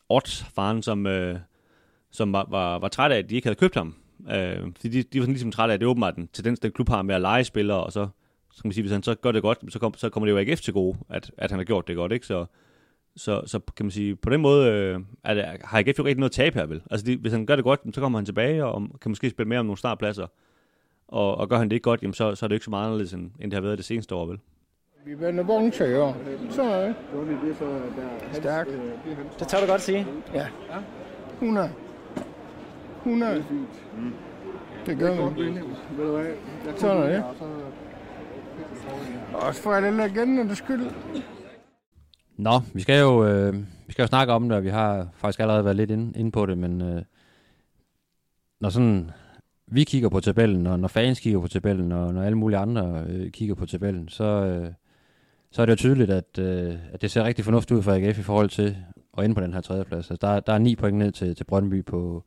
[0.09, 0.45] odds
[0.85, 1.39] som, øh,
[2.11, 3.95] som var, var, var træt af, at de ikke havde købt ham.
[4.31, 6.59] Øh, fordi de, de var sådan ligesom trætte af, at det er åbenbart den tendens,
[6.59, 8.07] den klub har med at lege spillere, og så,
[8.51, 10.33] så kan man sige, hvis han så gør det godt, så, kom, så kommer det
[10.33, 12.25] jo AGF til gode, at, at han har gjort det godt, ikke?
[12.25, 12.45] Så,
[13.15, 16.19] så, så kan man sige, på den måde øh, er det, har AGF jo rigtig
[16.19, 16.81] noget tab her, vel?
[16.91, 19.49] Altså, de, hvis han gør det godt, så kommer han tilbage, og kan måske spille
[19.49, 20.27] mere om nogle startpladser.
[21.07, 22.85] Og, og gør han det ikke godt, jamen, så, så er det ikke så meget
[22.85, 24.39] anderledes, end, end det har været det seneste år, vel?
[25.05, 26.13] Vi vender vogn til, ja.
[26.49, 26.95] Så er det.
[28.33, 28.67] Stærk.
[29.39, 30.07] Det tør du godt sige.
[30.33, 30.47] Ja.
[31.33, 31.71] 100.
[33.05, 33.45] 100.
[33.97, 34.13] Mm.
[34.85, 35.53] Det gør vi.
[36.77, 37.23] Sådan er det.
[39.33, 40.85] Også for alle legender, det skyld.
[42.37, 43.53] Nå, vi skal jo, øh,
[43.87, 46.31] vi skal jo snakke om det, og vi har faktisk allerede været lidt inde, inde
[46.31, 47.01] på det, men øh,
[48.61, 49.11] når sådan
[49.67, 53.05] vi kigger på tabellen, og når fans kigger på tabellen, og når alle mulige andre
[53.09, 54.71] øh, kigger på tabellen, så, øh,
[55.51, 58.19] så er det jo tydeligt, at, øh, at det ser rigtig fornuftigt ud for AGF
[58.19, 58.77] i forhold til
[59.17, 60.11] at ende på den her tredjeplads.
[60.11, 62.23] Altså, der, der er ni point ned til, til Brøndby på,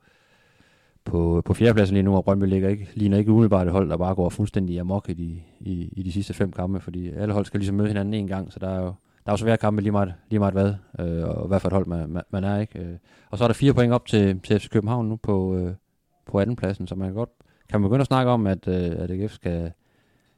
[1.04, 3.96] på, på fjerdepladsen lige nu, og Brøndby ligger ikke, ligner ikke umiddelbart et hold, der
[3.96, 7.44] bare går fuldstændig amok i de, i, i de sidste fem kampe, fordi alle hold
[7.44, 8.86] skal ligesom møde hinanden en gang, så der er jo,
[9.24, 11.72] der er jo svære kampe lige meget, lige meget hvad, øh, og hvad for et
[11.72, 12.78] hold man, man, man er, ikke?
[12.78, 12.96] Øh.
[13.30, 15.74] Og så er der fire point op til, til FC København nu på, øh,
[16.26, 17.30] på anden pladsen, så man kan godt
[17.72, 19.72] kan man begynde at snakke om, at, øh, at AGF skal,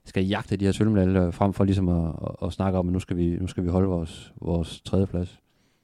[0.05, 2.93] skal jagte de her sølvmedaljer, øh, frem for ligesom at, at, at, snakke om, at
[2.93, 5.39] nu skal vi, nu skal vi holde vores, vores tredje plads.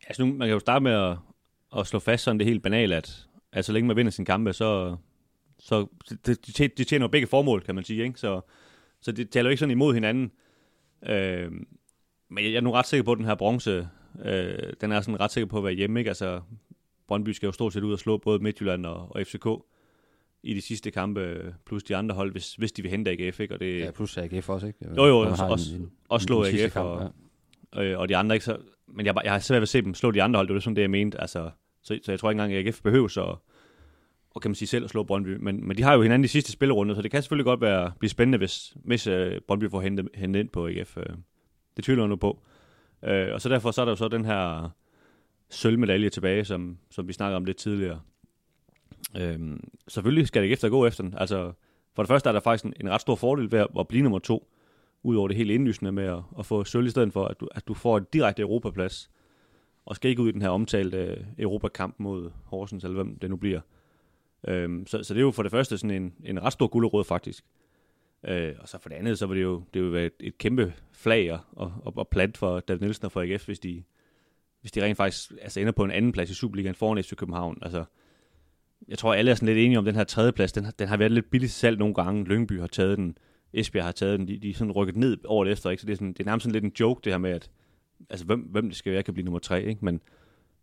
[0.06, 1.16] Altså nu, man kan jo starte med at,
[1.78, 4.52] at slå fast sådan det helt banalt, at, at så længe man vinder sin kampe,
[4.52, 4.96] så,
[5.58, 5.86] så
[6.26, 8.04] det, de, de tjener begge formål, kan man sige.
[8.04, 8.20] Ikke?
[8.20, 8.40] Så,
[9.00, 10.32] så det taler jo ikke sådan imod hinanden.
[11.06, 11.52] Øh,
[12.28, 13.88] men jeg er nu ret sikker på, at den her bronze,
[14.24, 16.00] øh, den er sådan ret sikker på at være hjemme.
[16.00, 16.10] Ikke?
[16.10, 16.40] Altså,
[17.08, 19.46] Brøndby skal jo stort set ud og slå både Midtjylland og, og FCK
[20.42, 23.54] i de sidste kampe, plus de andre hold, hvis, hvis de vil hente AGF, ikke?
[23.54, 24.78] Og det, ja, plus AGF også, ikke?
[24.96, 27.12] Jo, jo, også, også, også slå AGF kamp, og,
[27.74, 27.82] ja.
[27.82, 28.44] øh, og de andre, ikke?
[28.44, 28.56] Så,
[28.88, 30.60] men jeg, jeg har svært ved at se dem slå de andre hold, det var
[30.60, 31.20] sådan det, jeg mente.
[31.20, 31.50] Altså,
[31.82, 33.36] så, så jeg tror ikke engang, at AGF behøver så
[34.34, 35.36] og kan man sige selv at slå Brøndby.
[35.40, 37.92] Men, men de har jo hinanden i sidste spillerunde, så det kan selvfølgelig godt være,
[37.98, 40.96] blive spændende, hvis, hvis uh, Brøndby får hentet, hentet ind på AGF.
[40.96, 41.16] Øh.
[41.76, 42.30] Det tvivler jeg nu på.
[43.02, 44.70] Uh, og så derfor så er der jo så den her
[45.50, 48.00] sølvmedalje tilbage, som, som vi snakkede om lidt tidligere.
[49.16, 51.14] Øhm, selvfølgelig skal det ikke efter gå efter den.
[51.16, 51.52] Altså,
[51.94, 54.18] for det første er der faktisk en, en ret stor fordel ved at, blive nummer
[54.18, 54.52] to,
[55.02, 57.68] udover det helt indlysende med at, at få sølv i stedet for, at du, at
[57.68, 59.10] du får et direkte Europaplads,
[59.86, 63.30] og skal ikke ud i den her omtalte øh, Europakamp mod Horsens, eller hvem det
[63.30, 63.60] nu bliver.
[64.48, 67.04] Øhm, så, så det er jo for det første sådan en, en ret stor gulderåd
[67.04, 67.44] faktisk.
[68.28, 70.38] Øh, og så for det andet, så vil det jo, det vil være et, et
[70.38, 73.82] kæmpe flag og, og, og plant for David Nielsen og for AGF, hvis de,
[74.60, 77.58] hvis de rent faktisk altså ender på en anden plads i Superligaen foran FC København.
[77.62, 77.84] Altså,
[78.88, 80.52] jeg tror, alle er sådan lidt enige om den her tredje plads.
[80.52, 82.24] Den, den har været lidt billigt salg nogle gange.
[82.24, 83.18] Lyngby har taget den.
[83.52, 84.28] Esbjerg har taget den.
[84.28, 85.70] De, de er sådan rykket ned over det efter.
[85.70, 85.80] Ikke?
[85.80, 87.50] Så det er, sådan, det er nærmest sådan lidt en joke, det her med, at
[88.10, 89.62] altså, hvem, hvem det skal være, kan blive nummer tre.
[89.62, 89.84] Ikke?
[89.84, 90.00] Men,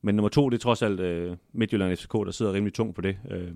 [0.01, 3.01] men nummer to, det er trods alt øh, Midtjylland FCK, der sidder rimelig tungt på
[3.01, 3.17] det.
[3.31, 3.51] Øh,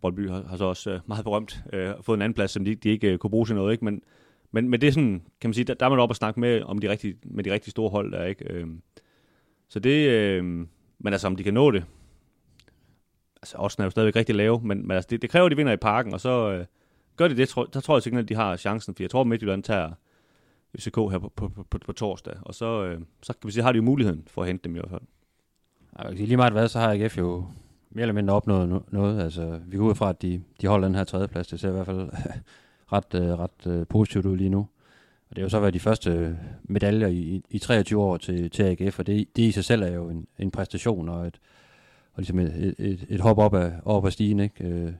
[0.00, 2.74] Boldby har, har så også øh, meget berømt øh, fået en anden plads, som de,
[2.74, 3.72] de ikke øh, kunne bruge til noget.
[3.72, 3.84] Ikke?
[3.84, 4.02] Men,
[4.52, 6.40] men, men det er sådan, kan man sige, der, der er man op og snakke
[6.40, 8.24] med, om de rigtige, med de rigtig store hold der.
[8.24, 8.52] Ikke?
[8.52, 8.66] Øh,
[9.68, 10.44] så det, øh,
[10.98, 11.84] men altså om de kan nå det,
[13.42, 15.56] altså også er jo stadigvæk rigtig lave, men, men altså, det, det kræver, at de
[15.56, 16.66] vinder i parken, og så øh,
[17.16, 19.20] gør de det, tror, der tror jeg sikkert, at de har chancen, for jeg tror,
[19.20, 19.92] at Midtjylland tager
[20.78, 23.72] FCK her på, på, på, på, torsdag, og så, øh, så kan vi sige, har
[23.72, 25.02] de jo muligheden for at hente dem i hvert fald.
[25.96, 27.44] Altså, lige meget hvad, så har AGF jo
[27.90, 29.22] mere eller mindre opnået noget.
[29.22, 31.48] Altså, vi går ud fra, at de, de holder den her tredjeplads.
[31.48, 32.10] Det ser i hvert fald
[32.92, 34.68] ret, øh, ret øh, positivt ud lige nu.
[35.30, 38.50] Og det har jo så været de første øh, medaljer i, i 23 år til,
[38.50, 41.40] til AGF, og det, det i sig selv er jo en, en præstation og et,
[42.12, 44.64] og ligesom et, et, et hop op ad, op ad stigen, ikke?
[44.64, 44.92] Øh,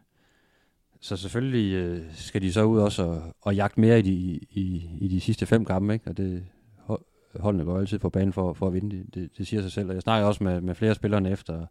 [1.06, 4.90] så selvfølgelig øh, skal de så ud også og, og jagte mere i de, i,
[5.00, 6.10] i de sidste fem kampe, ikke?
[6.10, 6.46] Og det
[7.40, 9.88] holdene går altid på banen for, for at vinde, det, det, det siger sig selv.
[9.88, 11.66] Og jeg snakker også med, med flere spillerne efter,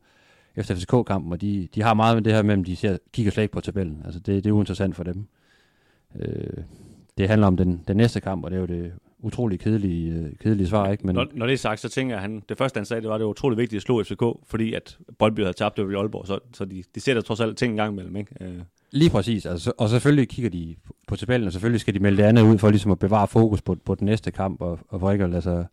[0.56, 3.32] efter FCK-kampen, og de, de har meget med det her med, at de ser, kigger
[3.32, 4.02] slet ikke på tabellen.
[4.06, 5.28] Altså det, det er uinteressant for dem.
[6.20, 6.64] Øh,
[7.18, 8.94] det handler om den, den næste kamp, og det er jo det
[9.26, 10.92] utrolig kedelige, øh, kedelige svar.
[10.92, 11.06] Ikke?
[11.08, 13.08] Men, når, når det er sagt, så tænker jeg, han, det første han sagde, det
[13.08, 15.92] var, at det var utrolig vigtigt at slå FCK, fordi at Boldby havde tabt over
[15.92, 18.16] i Aalborg, så, så de, de sætter trods alt ting en gang imellem.
[18.16, 18.36] Ikke?
[18.42, 18.62] Øh.
[18.92, 20.76] Lige præcis, altså, og selvfølgelig kigger de
[21.08, 23.62] på tabellen, og selvfølgelig skal de melde det andet ud, for ligesom at bevare fokus
[23.62, 25.66] på, på den næste kamp, og, og for ikke at lade sig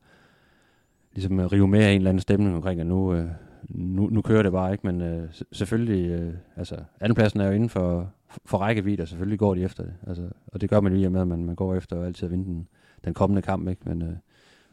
[1.14, 3.26] ligesom rive med af en eller anden stemning omkring, at nu, øh,
[3.68, 4.86] nu, nu kører det bare, ikke?
[4.86, 8.12] Men øh, selvfølgelig, øh, altså andenpladsen er jo inden for,
[8.44, 9.92] for rækkevidde, og selvfølgelig går de efter det.
[10.07, 12.24] Altså, og det gør man jo i og med, at man, man går efter altid
[12.24, 12.68] at vinde den,
[13.05, 13.88] den kommende kamp, ikke?
[13.88, 14.16] Men, øh,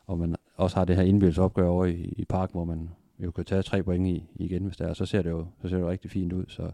[0.07, 3.31] og man også har det her indbyrdes opgør over i, i park, hvor man jo
[3.31, 5.75] kan tage tre point i, igen, hvis det er, så ser det jo, så ser
[5.75, 6.45] det jo rigtig fint ud.
[6.47, 6.71] Så,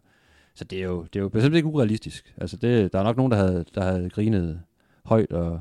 [0.54, 2.36] så det er jo, det er jo bestemt ikke urealistisk.
[2.38, 4.62] Altså det, der er nok nogen, der havde, der havde grinet
[5.04, 5.60] højt og,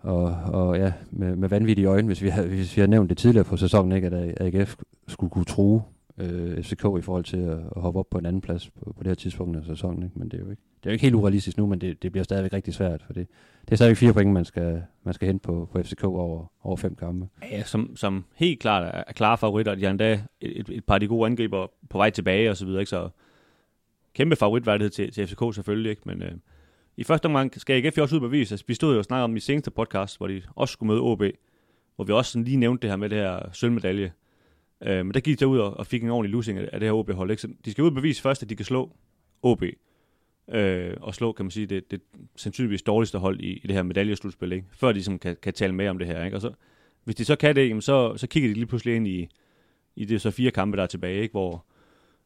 [0.00, 3.18] og, og ja, med, med vanvittige øjne, hvis vi, havde, hvis vi havde nævnt det
[3.18, 4.76] tidligere på sæsonen, ikke, at AGF
[5.08, 5.82] skulle kunne true
[6.20, 9.02] øh, FCK i forhold til at, at hoppe op på en anden plads på, på
[9.02, 10.02] det her tidspunkt af sæsonen.
[10.02, 10.18] Ikke?
[10.18, 12.12] Men det er jo ikke, det er jo ikke helt urealistisk nu, men det, det
[12.12, 13.26] bliver stadigvæk rigtig svært, for det,
[13.64, 16.76] det er stadigvæk fire point, man skal, man skal hente på, på FCK over, over
[16.76, 17.28] fem kampe.
[17.50, 19.74] Ja, som, som helt klart er, er klare favoritter.
[19.74, 22.66] De har endda et, et, par af de gode angriber på vej tilbage og så
[22.66, 22.80] videre.
[22.80, 22.90] Ikke?
[22.90, 23.08] Så
[24.14, 26.02] kæmpe favoritværdighed til, til FCK selvfølgelig, ikke?
[26.04, 26.32] men øh,
[26.96, 28.52] i første omgang skal AGF også ud bevise.
[28.52, 31.00] Altså, vi stod jo og snakkede om i seneste podcast, hvor de også skulle møde
[31.00, 31.22] OB,
[31.96, 34.12] hvor vi også sådan lige nævnte det her med det her sølvmedalje.
[34.82, 36.92] Øh, men der gik de ud og, og fik en ordentlig losing af det her
[36.92, 37.30] OB-hold.
[37.30, 37.42] Ikke?
[37.42, 38.92] Så de skal ud og bevise først, at de kan slå
[39.42, 39.62] OB.
[40.48, 42.00] Øh, og slå, kan man sige, det, det
[42.36, 44.66] sandsynligvis dårligste hold i, i det her medaljeslutspil, ikke?
[44.72, 46.24] før de som kan, kan tale med om det her.
[46.24, 46.36] Ikke?
[46.36, 46.52] Og så
[47.04, 49.28] hvis de så kan det, jamen så, så kigger de lige pludselig ind i,
[49.96, 51.32] i det så fire kampe, der er tilbage, ikke?
[51.32, 51.64] Hvor,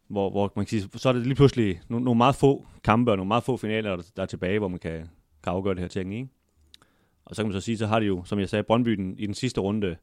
[0.09, 3.11] hvor, hvor man kan sige, så er det lige pludselig nogle, nogle meget få kampe
[3.11, 4.99] og nogle meget få finaler, der, der er tilbage, hvor man kan,
[5.43, 6.29] kan afgøre det her ting, ikke?
[7.25, 9.19] Og så kan man så sige, så har de jo, som jeg sagde, Brøndby den,
[9.19, 9.97] i den sidste runde,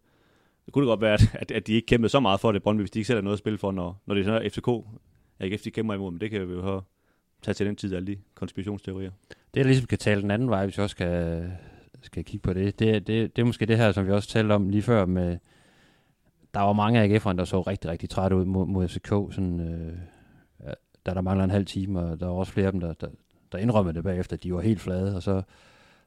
[0.65, 2.81] det kunne det godt være, at, at de ikke kæmpede så meget for det, Brøndby,
[2.81, 4.67] hvis de ikke selv har noget at spille for, når, når det er sådan FCK.
[5.39, 6.81] Jeg ikke, de kæmper imod, men det kan vi jo have
[7.41, 9.11] tage til den tid, alle de konspirationsteorier.
[9.29, 11.51] Det, der ligesom kan tale den anden vej, hvis vi også skal,
[12.01, 14.53] skal kigge på det, det, det, det er måske det her, som vi også talte
[14.53, 15.37] om lige før med,
[16.53, 19.59] der var mange af AGF'erne, der så rigtig, rigtig træt ud mod, mod FCK, sådan,
[19.59, 19.93] øh,
[21.05, 23.07] da der mangler en halv time, og der var også flere af dem, der, der,
[23.51, 25.41] der indrømmede det bagefter, at de var helt flade, og så,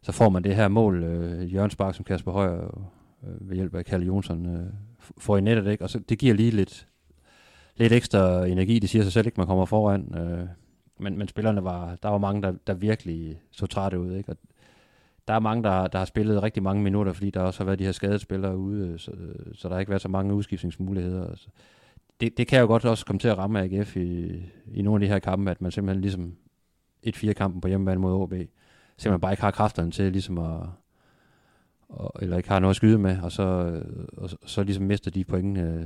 [0.03, 2.91] så får man det her mål, øh, Jørgen Spark, som Kasper Højer
[3.27, 4.67] øh, ved hjælp af Kalle Jonsson øh,
[5.19, 5.85] får i nettet, ikke?
[5.85, 6.89] og så, det giver lige lidt,
[7.77, 10.49] lidt ekstra energi, det siger sig selv ikke, man kommer foran, øh,
[10.99, 14.31] men, men spillerne var, der var mange, der, der virkelig så trætte ud, ikke?
[14.31, 14.37] Og
[15.29, 17.79] der er mange, der, der har spillet rigtig mange minutter, fordi der også har været
[17.79, 21.29] de her skadespillere ude, øh, så, øh, så der har ikke været så mange udskiftningsmuligheder.
[21.31, 21.49] Altså,
[22.21, 25.09] det, det kan jo godt også komme til at ramme AGF i, i nogle af
[25.09, 26.37] de her kampe, at man simpelthen ligesom
[27.03, 28.33] et fire kampen på hjemmebane mod OB,
[28.97, 30.61] simpelthen bare ikke har kræfterne til ligesom at,
[31.89, 35.11] og, eller ikke har noget at skyde med, og så, øh, og, så ligesom mister
[35.11, 35.85] de point, øh,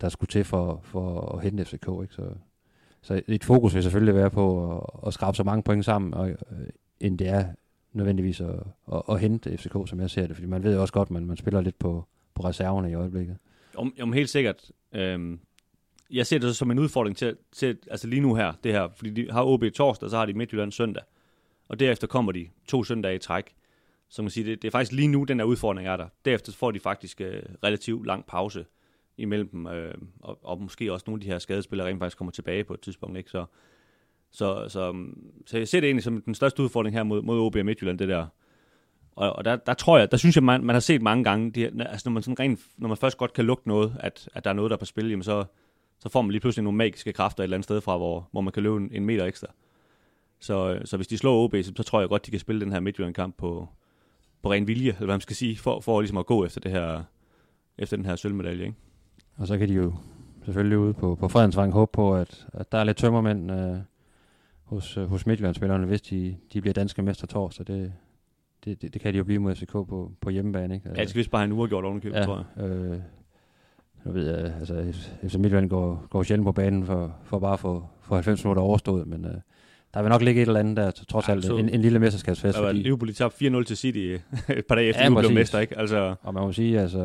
[0.00, 1.88] der skulle til for, for at hente FCK.
[2.02, 2.14] Ikke?
[2.14, 2.30] Så,
[3.02, 6.30] så et fokus vil selvfølgelig være på at, at skrabe så mange point sammen, og,
[6.30, 6.36] øh,
[7.00, 7.44] end det er
[7.92, 8.60] nødvendigvis at,
[8.92, 10.36] at, at hente FCK, som jeg ser det.
[10.36, 12.04] Fordi man ved jo også godt, at man, man spiller lidt på,
[12.34, 13.36] på reserverne i øjeblikket.
[13.76, 14.70] Om, om helt sikkert.
[14.92, 15.40] Øhm,
[16.10, 18.88] jeg ser det så som en udfordring til, til, altså lige nu her, det her,
[18.96, 21.02] fordi de har OB torsdag, så har de Midtjylland søndag.
[21.68, 23.54] Og derefter kommer de to søndage i træk.
[24.10, 26.08] Så man siger, det, det er faktisk lige nu, den her udfordring er der.
[26.24, 28.64] Derefter får de faktisk øh, relativt lang pause
[29.16, 32.32] imellem dem, øh, og, og måske også nogle af de her skadespillere rent faktisk kommer
[32.32, 33.18] tilbage på et tidspunkt.
[33.18, 33.30] Ikke?
[33.30, 33.44] Så,
[34.30, 37.40] så, så, mm, så jeg ser det egentlig som den største udfordring her mod, mod
[37.40, 38.26] OB og Midtjylland, det der.
[39.16, 41.50] Og, og der, der tror jeg, der synes jeg, man, man har set mange gange,
[41.50, 44.44] de, altså når man, sådan rent, når man først godt kan lugte noget, at, at
[44.44, 45.44] der er noget, der er på spil, jamen så,
[45.98, 48.40] så får man lige pludselig nogle magiske kræfter et eller andet sted fra, hvor, hvor
[48.40, 49.46] man kan løbe en, en meter ekstra.
[50.40, 52.60] Så, øh, så hvis de slår OB, så, så tror jeg godt, de kan spille
[52.60, 53.68] den her Midtjylland-kamp på,
[54.42, 56.70] på ren vilje, eller hvad man skal sige, for, for ligesom at gå efter, det
[56.70, 57.02] her,
[57.78, 58.64] efter den her sølvmedalje.
[58.64, 58.76] Ikke?
[59.36, 59.94] Og så kan de jo
[60.44, 63.76] selvfølgelig ude på, på Fredensvang håbe på, at, at der er lidt tømmermænd øh,
[64.64, 67.66] hos, øh, hos Midtjyllandsspillerne, hvis de, de bliver danske mester torsdag.
[67.66, 67.92] Det,
[68.64, 70.74] det, det, det kan de jo blive mod FCK på, på hjemmebane.
[70.74, 70.88] Ikke?
[70.88, 72.64] Ja, det skal vist bare have en uafgjort ovenikøbet, ja, tror jeg.
[72.64, 73.00] Øh,
[74.04, 77.60] nu ved jeg, altså, FC Midtjylland går, går sjældent på banen for, for bare at
[77.60, 79.34] få 90 minutter overstået, men øh,
[79.94, 82.54] der vil nok ligge et eller andet der, trods alt en, en lille mesterskabsfest.
[82.54, 82.82] Der var fordi...
[82.82, 83.98] Liverpool tabt 4-0 til City
[84.58, 85.78] et par dage efter, ja, de blev mester, ikke?
[85.78, 86.14] Altså...
[86.22, 86.98] Og man må sige, altså,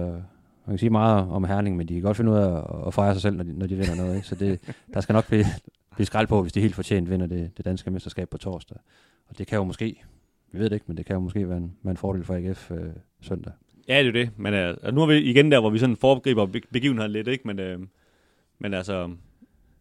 [0.65, 3.13] man kan sige meget om Herning, men de kan godt finde ud af at, fejre
[3.13, 4.15] sig selv, når de, når de vinder noget.
[4.15, 4.27] Ikke?
[4.27, 4.59] Så det,
[4.93, 5.45] der skal nok blive,
[5.95, 8.77] blive skrald på, hvis de helt fortjent vinder det, det danske mesterskab på torsdag.
[9.29, 10.03] Og det kan jo måske,
[10.51, 12.35] vi ved det ikke, men det kan jo måske være en, være en fordel for
[12.35, 12.77] AGF øh,
[13.21, 13.53] søndag.
[13.87, 14.29] Ja, det er det.
[14.37, 17.47] Men uh, nu er vi igen der, hvor vi sådan foregriber begivenheden lidt, ikke?
[17.47, 17.87] Men, uh,
[18.59, 19.11] men altså,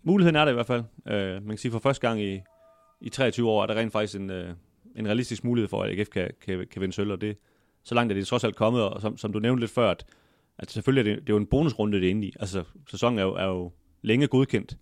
[0.02, 0.82] muligheden er der i hvert fald.
[1.06, 2.40] Uh, man kan sige, for første gang i,
[3.04, 4.54] i 23 år er der rent faktisk en, øh,
[4.96, 7.36] en realistisk mulighed for, at AGF kan, kan, kan vinde sølv, og det,
[7.82, 10.06] så langt er det trods alt kommet, og som, som du nævnte lidt før, at,
[10.58, 12.32] at selvfølgelig er det, det er jo en bonusrunde, det er inde i.
[12.40, 14.78] Altså, sæsonen er jo, er jo længe godkendt.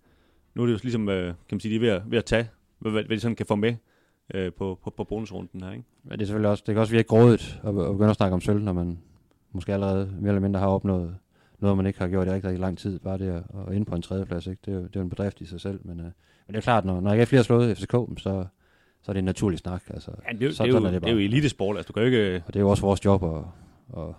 [0.55, 2.25] Nu er det jo ligesom, øh, kan man sige, de er ved at, ved at
[2.25, 2.49] tage,
[2.79, 3.75] hvad, hvad de sådan kan få med
[4.33, 5.83] øh, på, på, på bonusrunden her, ikke?
[6.09, 8.33] Ja, det er selvfølgelig også, det kan også virke grådigt at, at begynde at snakke
[8.33, 8.99] om sølv, når man
[9.51, 11.15] måske allerede mere eller mindre har opnået
[11.59, 12.99] noget, man ikke har gjort i rigtig, rigtig lang tid.
[12.99, 14.61] Bare det at, at inde på en tredjeplads, ikke?
[14.65, 15.79] Det, er jo, det er jo en bedrift i sig selv.
[15.83, 16.11] Men, øh,
[16.47, 18.45] men det er klart, når, når ikke er flere slået FCK, så,
[19.03, 19.83] så er det en naturlig snak.
[19.89, 21.11] Altså, ja, det, så, det, er jo, er det, bare.
[21.11, 22.43] det er jo elitesport, altså du kan jo ikke...
[22.47, 23.43] Og det er jo også vores job at,
[23.97, 24.15] at,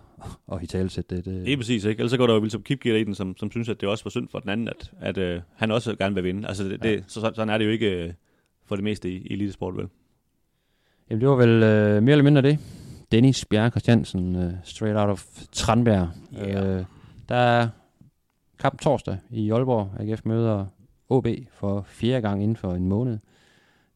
[0.53, 1.25] at i tale sætte det.
[1.25, 1.99] Det er præcis, ikke?
[1.99, 4.03] Ellers så går der jo Wilson Kipketer i den, som, som synes, at det også
[4.03, 6.47] var synd for den anden, at, at uh, han også gerne vil vinde.
[6.47, 6.89] Altså det, ja.
[6.89, 8.13] det, så, sådan er det jo ikke uh,
[8.65, 9.87] for det meste i, i elitesport, vel?
[11.09, 12.59] Jamen det var vel uh, mere eller mindre det.
[13.11, 16.09] Dennis Bjerg Christiansen, uh, straight out of Tranbjerg.
[16.37, 16.79] Yeah.
[16.79, 16.85] Uh,
[17.29, 17.67] der er
[18.59, 19.89] kamp torsdag i Aalborg.
[19.99, 20.65] AGF møder
[21.09, 23.19] OB for fjerde gang inden for en måned.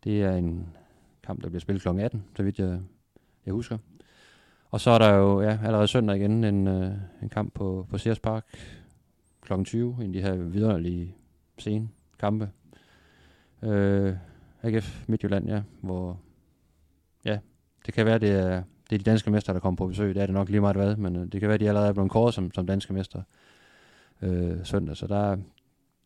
[0.03, 0.68] Det er en
[1.24, 1.88] kamp, der bliver spillet kl.
[1.88, 2.80] 18, så vidt jeg,
[3.45, 3.78] jeg husker.
[4.72, 6.91] Og så er der jo ja, allerede søndag igen en, øh,
[7.22, 8.45] en kamp på, på Sears Park
[9.41, 9.64] kl.
[9.64, 11.16] 20, en af de her vidunderlige
[11.57, 11.89] scene
[12.20, 12.49] kampe.
[13.64, 14.16] Øh,
[14.64, 16.20] AGF Midtjylland, ja, hvor
[17.26, 17.39] ja,
[17.86, 20.16] det kan være, det er det er de danske mester, der kommer på besøg.
[20.16, 21.93] Det er det nok lige meget hvad, men øh, det kan være, de allerede er
[21.93, 23.22] blevet kåret som, som danske mester
[24.22, 24.97] øh, søndag.
[24.97, 25.38] Så der,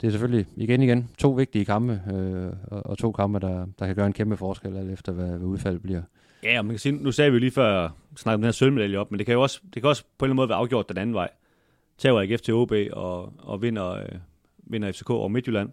[0.01, 3.85] det er selvfølgelig igen igen to vigtige kampe, øh, og, og to kampe, der, der
[3.85, 6.01] kan gøre en kæmpe forskel, alt efter hvad, hvad udfaldet bliver.
[6.43, 8.97] Ja, og man kan sige, nu sagde vi jo lige før, snakke den her sølvmedalje
[8.97, 10.57] op, men det kan jo også, det kan også på en eller anden måde være
[10.57, 11.29] afgjort den anden vej.
[11.97, 14.05] Tager AGF til OB og, og vinder, øh,
[14.57, 15.69] vinder FCK over Midtjylland,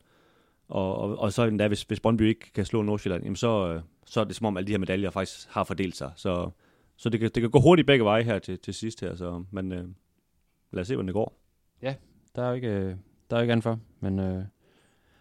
[0.68, 3.80] og, og, og så endda, hvis, hvis Brøndby ikke kan slå Nordsjælland, jamen så, øh,
[4.06, 6.12] så er det som om alle de her medaljer faktisk har fordelt sig.
[6.16, 6.50] Så
[7.00, 9.14] så det kan, det kan gå hurtigt begge veje her til, til sidst her.
[9.14, 9.84] Så, men, øh,
[10.72, 11.40] lad os se, hvordan det går.
[12.36, 12.96] Der er jo ikke, øh,
[13.30, 13.78] der er jo ikke andet for.
[14.01, 14.44] Men øh,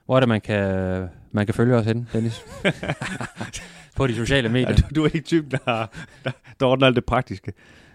[0.06, 2.46] hvor er det, man kan, man kan følge os hen, Dennis?
[4.00, 4.70] på de sociale medier.
[4.70, 5.88] Ja, du, du er ikke typen, der,
[6.26, 7.54] der, der ordner alt det praktiske.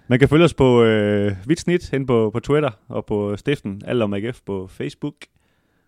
[0.09, 4.03] Man kan følge os på øh, Vitsnit hen på, på Twitter og på Stiften, alt
[4.03, 5.15] om AGF på Facebook.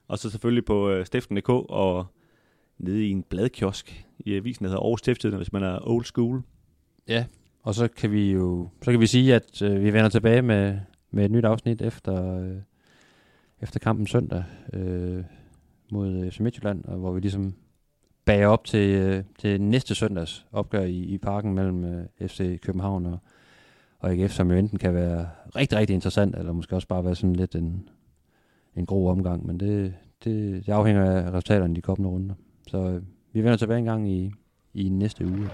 [0.09, 2.07] Og så selvfølgelig på øh, stiften.dk og
[2.79, 6.43] nede i en bladkiosk i avisen, der hedder Aarhus Stiftstidende, hvis man er old school.
[7.09, 7.25] Ja,
[7.63, 10.79] og så kan vi jo så kan vi sige, at øh, vi vender tilbage med,
[11.11, 12.57] med et nyt afsnit efter, øh,
[13.67, 15.25] efter kampen søndag øh,
[15.93, 17.55] mod øh, FC Midtjylland, og hvor vi ligesom
[18.25, 23.07] bager op til, øh, til næste søndags opgør i, i parken mellem øh, FC København
[23.07, 23.19] og,
[23.99, 27.15] og AGF, som jo enten kan være rigtig, rigtig interessant, eller måske også bare være
[27.15, 27.89] sådan lidt en,
[28.77, 29.95] en god omgang, men det,
[30.25, 32.35] det, det afhænger af resultaterne i de kommende runder.
[32.67, 33.03] Så øh,
[33.33, 34.33] vi vender tilbage en gang i,
[34.75, 35.49] i næste uge.